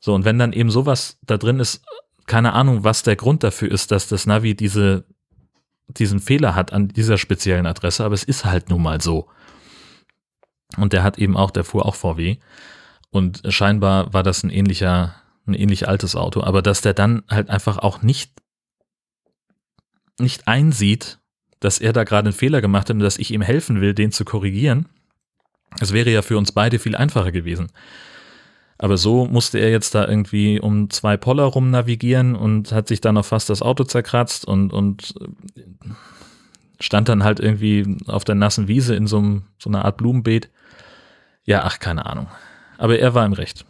So, 0.00 0.14
und 0.14 0.24
wenn 0.24 0.38
dann 0.38 0.52
eben 0.52 0.70
sowas 0.70 1.18
da 1.22 1.36
drin 1.36 1.60
ist, 1.60 1.82
keine 2.26 2.52
Ahnung, 2.52 2.84
was 2.84 3.02
der 3.02 3.16
Grund 3.16 3.42
dafür 3.42 3.70
ist, 3.70 3.90
dass 3.90 4.08
das 4.08 4.26
Navi 4.26 4.54
diese, 4.54 5.04
diesen 5.88 6.20
Fehler 6.20 6.54
hat 6.54 6.72
an 6.72 6.88
dieser 6.88 7.18
speziellen 7.18 7.66
Adresse, 7.66 8.04
aber 8.04 8.14
es 8.14 8.24
ist 8.24 8.44
halt 8.44 8.70
nun 8.70 8.82
mal 8.82 9.00
so. 9.00 9.28
Und 10.76 10.92
der 10.92 11.02
hat 11.02 11.18
eben 11.18 11.36
auch, 11.36 11.50
der 11.50 11.64
fuhr 11.64 11.86
auch 11.86 11.94
VW. 11.94 12.38
Und 13.10 13.42
scheinbar 13.48 14.12
war 14.12 14.22
das 14.22 14.42
ein 14.42 14.50
ähnlicher, 14.50 15.14
ein 15.46 15.54
ähnlich 15.54 15.86
altes 15.86 16.16
Auto, 16.16 16.42
aber 16.42 16.62
dass 16.62 16.80
der 16.80 16.94
dann 16.94 17.22
halt 17.28 17.48
einfach 17.50 17.78
auch 17.78 18.02
nicht, 18.02 18.32
nicht 20.18 20.48
einsieht, 20.48 21.18
dass 21.64 21.78
er 21.78 21.94
da 21.94 22.04
gerade 22.04 22.28
einen 22.28 22.36
Fehler 22.36 22.60
gemacht 22.60 22.90
hat 22.90 22.96
und 22.96 23.00
dass 23.00 23.16
ich 23.16 23.32
ihm 23.32 23.40
helfen 23.40 23.80
will, 23.80 23.94
den 23.94 24.12
zu 24.12 24.26
korrigieren. 24.26 24.86
Es 25.80 25.94
wäre 25.94 26.10
ja 26.10 26.20
für 26.20 26.36
uns 26.36 26.52
beide 26.52 26.78
viel 26.78 26.94
einfacher 26.94 27.32
gewesen. 27.32 27.68
Aber 28.76 28.98
so 28.98 29.24
musste 29.24 29.58
er 29.58 29.70
jetzt 29.70 29.94
da 29.94 30.06
irgendwie 30.06 30.60
um 30.60 30.90
zwei 30.90 31.16
Poller 31.16 31.44
rum 31.44 31.70
navigieren 31.70 32.36
und 32.36 32.70
hat 32.72 32.88
sich 32.88 33.00
dann 33.00 33.14
noch 33.14 33.24
fast 33.24 33.48
das 33.48 33.62
Auto 33.62 33.84
zerkratzt 33.84 34.44
und, 34.44 34.74
und 34.74 35.14
stand 36.80 37.08
dann 37.08 37.24
halt 37.24 37.40
irgendwie 37.40 37.96
auf 38.08 38.24
der 38.24 38.34
nassen 38.34 38.68
Wiese 38.68 38.94
in 38.94 39.06
so, 39.06 39.16
einem, 39.16 39.44
so 39.58 39.70
einer 39.70 39.86
Art 39.86 39.96
Blumenbeet. 39.96 40.50
Ja, 41.44 41.62
ach, 41.64 41.78
keine 41.78 42.04
Ahnung. 42.04 42.26
Aber 42.76 42.98
er 42.98 43.14
war 43.14 43.24
im 43.24 43.32
Recht. 43.32 43.64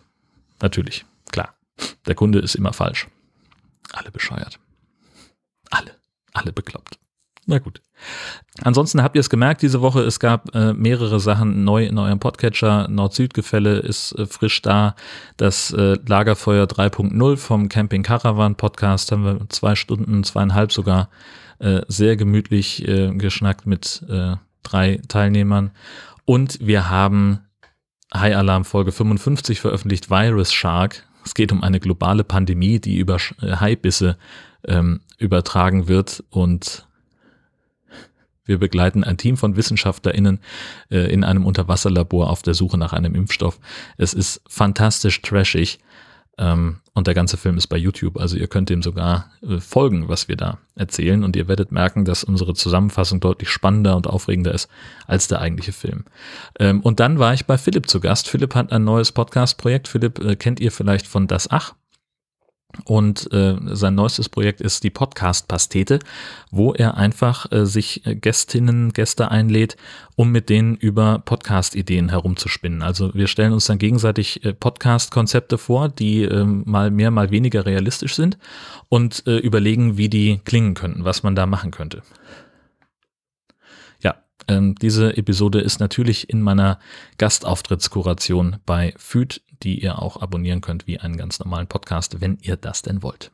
Natürlich, 0.60 1.04
klar. 1.30 1.54
Der 2.06 2.16
Kunde 2.16 2.40
ist 2.40 2.56
immer 2.56 2.72
falsch. 2.72 3.06
Alle 3.92 4.10
bescheuert. 4.10 4.58
Alle. 5.70 5.92
Alle 6.32 6.52
bekloppt. 6.52 6.98
Na 7.46 7.58
gut. 7.58 7.82
Ansonsten 8.62 9.02
habt 9.02 9.16
ihr 9.16 9.20
es 9.20 9.30
gemerkt 9.30 9.62
diese 9.62 9.80
Woche, 9.80 10.00
es 10.00 10.20
gab 10.20 10.54
äh, 10.54 10.72
mehrere 10.72 11.20
Sachen 11.20 11.64
neu 11.64 11.84
in 11.84 11.98
eurem 11.98 12.20
Podcatcher. 12.20 12.88
Nord-Süd-Gefälle 12.88 13.78
ist 13.78 14.12
äh, 14.12 14.26
frisch 14.26 14.62
da. 14.62 14.94
Das 15.36 15.72
äh, 15.72 15.98
Lagerfeuer 16.06 16.64
3.0 16.64 17.36
vom 17.36 17.68
Camping 17.68 18.02
Caravan 18.02 18.54
Podcast 18.54 19.12
haben 19.12 19.24
wir 19.24 19.40
zwei 19.48 19.74
Stunden, 19.74 20.24
zweieinhalb 20.24 20.72
sogar 20.72 21.10
äh, 21.58 21.82
sehr 21.88 22.16
gemütlich 22.16 22.86
äh, 22.86 23.10
geschnackt 23.14 23.66
mit 23.66 24.04
äh, 24.08 24.36
drei 24.62 25.00
Teilnehmern. 25.08 25.72
Und 26.24 26.58
wir 26.60 26.88
haben 26.88 27.40
High 28.14 28.36
Alarm 28.36 28.64
Folge 28.64 28.92
55 28.92 29.60
veröffentlicht, 29.60 30.10
Virus 30.10 30.52
Shark. 30.52 31.06
Es 31.24 31.34
geht 31.34 31.52
um 31.52 31.62
eine 31.62 31.80
globale 31.80 32.24
Pandemie, 32.24 32.80
die 32.80 32.98
über 32.98 33.18
Haibisse 33.40 34.16
ähm, 34.66 35.00
übertragen 35.18 35.88
wird 35.88 36.22
und 36.30 36.86
wir 38.44 38.58
begleiten 38.58 39.04
ein 39.04 39.16
Team 39.16 39.36
von 39.36 39.56
WissenschaftlerInnen 39.56 40.40
äh, 40.90 41.12
in 41.12 41.24
einem 41.24 41.46
Unterwasserlabor 41.46 42.30
auf 42.30 42.42
der 42.42 42.54
Suche 42.54 42.78
nach 42.78 42.92
einem 42.92 43.14
Impfstoff. 43.14 43.58
Es 43.96 44.14
ist 44.14 44.42
fantastisch 44.48 45.22
trashig. 45.22 45.78
Ähm, 46.36 46.80
und 46.94 47.06
der 47.06 47.14
ganze 47.14 47.36
Film 47.36 47.56
ist 47.56 47.68
bei 47.68 47.76
YouTube, 47.76 48.18
also 48.18 48.36
ihr 48.36 48.48
könnt 48.48 48.68
dem 48.68 48.82
sogar 48.82 49.30
äh, 49.42 49.58
folgen, 49.58 50.08
was 50.08 50.28
wir 50.28 50.36
da 50.36 50.58
erzählen. 50.74 51.22
Und 51.24 51.36
ihr 51.36 51.48
werdet 51.48 51.72
merken, 51.72 52.04
dass 52.04 52.24
unsere 52.24 52.54
Zusammenfassung 52.54 53.20
deutlich 53.20 53.50
spannender 53.50 53.96
und 53.96 54.06
aufregender 54.06 54.52
ist 54.52 54.68
als 55.06 55.28
der 55.28 55.40
eigentliche 55.40 55.72
Film. 55.72 56.04
Ähm, 56.58 56.80
und 56.80 57.00
dann 57.00 57.18
war 57.18 57.34
ich 57.34 57.46
bei 57.46 57.56
Philipp 57.58 57.88
zu 57.88 58.00
Gast. 58.00 58.28
Philipp 58.28 58.54
hat 58.54 58.72
ein 58.72 58.84
neues 58.84 59.12
Podcast-Projekt. 59.12 59.88
Philipp 59.88 60.18
äh, 60.18 60.36
kennt 60.36 60.60
ihr 60.60 60.72
vielleicht 60.72 61.06
von 61.06 61.26
Das 61.26 61.50
Ach. 61.50 61.74
Und 62.84 63.32
äh, 63.32 63.56
sein 63.72 63.94
neuestes 63.94 64.28
Projekt 64.28 64.60
ist 64.60 64.84
die 64.84 64.90
Podcast-Pastete, 64.90 66.00
wo 66.50 66.72
er 66.72 66.96
einfach 66.96 67.50
äh, 67.52 67.66
sich 67.66 68.02
Gästinnen, 68.04 68.92
Gäste 68.92 69.30
einlädt, 69.30 69.76
um 70.16 70.30
mit 70.30 70.48
denen 70.48 70.76
über 70.76 71.20
Podcast-Ideen 71.24 72.08
herumzuspinnen. 72.08 72.82
Also 72.82 73.14
wir 73.14 73.26
stellen 73.26 73.52
uns 73.52 73.66
dann 73.66 73.78
gegenseitig 73.78 74.44
äh, 74.44 74.52
Podcast-Konzepte 74.52 75.58
vor, 75.58 75.88
die 75.88 76.22
äh, 76.22 76.44
mal 76.44 76.90
mehr, 76.90 77.10
mal 77.10 77.30
weniger 77.30 77.66
realistisch 77.66 78.14
sind 78.14 78.38
und 78.88 79.26
äh, 79.26 79.38
überlegen, 79.38 79.96
wie 79.96 80.08
die 80.08 80.40
klingen 80.44 80.74
könnten, 80.74 81.04
was 81.04 81.22
man 81.22 81.34
da 81.34 81.46
machen 81.46 81.70
könnte. 81.70 82.02
Ähm, 84.48 84.74
diese 84.74 85.16
Episode 85.16 85.60
ist 85.60 85.80
natürlich 85.80 86.30
in 86.30 86.40
meiner 86.42 86.78
Gastauftrittskoration 87.18 88.58
bei 88.66 88.94
FÜD 88.96 89.40
die 89.64 89.82
ihr 89.82 90.00
auch 90.00 90.20
abonnieren 90.20 90.60
könnt 90.60 90.86
wie 90.86 91.00
einen 91.00 91.16
ganz 91.16 91.38
normalen 91.40 91.66
Podcast, 91.66 92.20
wenn 92.20 92.38
ihr 92.42 92.56
das 92.56 92.82
denn 92.82 93.02
wollt. 93.02 93.30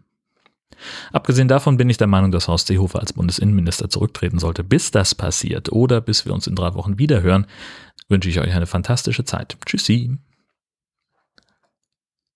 Abgesehen 1.12 1.48
davon 1.48 1.76
bin 1.76 1.90
ich 1.90 1.98
der 1.98 2.06
Meinung, 2.06 2.30
dass 2.30 2.48
Horst 2.48 2.68
Seehofer 2.68 3.00
als 3.00 3.12
Bundesinnenminister 3.12 3.90
zurücktreten 3.90 4.38
sollte. 4.38 4.64
Bis 4.64 4.90
das 4.90 5.14
passiert 5.14 5.72
oder 5.72 6.00
bis 6.00 6.24
wir 6.24 6.32
uns 6.32 6.46
in 6.46 6.54
drei 6.54 6.74
Wochen 6.74 6.98
wieder 6.98 7.20
hören, 7.22 7.46
wünsche 8.08 8.30
ich 8.30 8.40
euch 8.40 8.54
eine 8.54 8.66
fantastische 8.66 9.24
Zeit. 9.24 9.58
Tschüssi. 9.66 10.18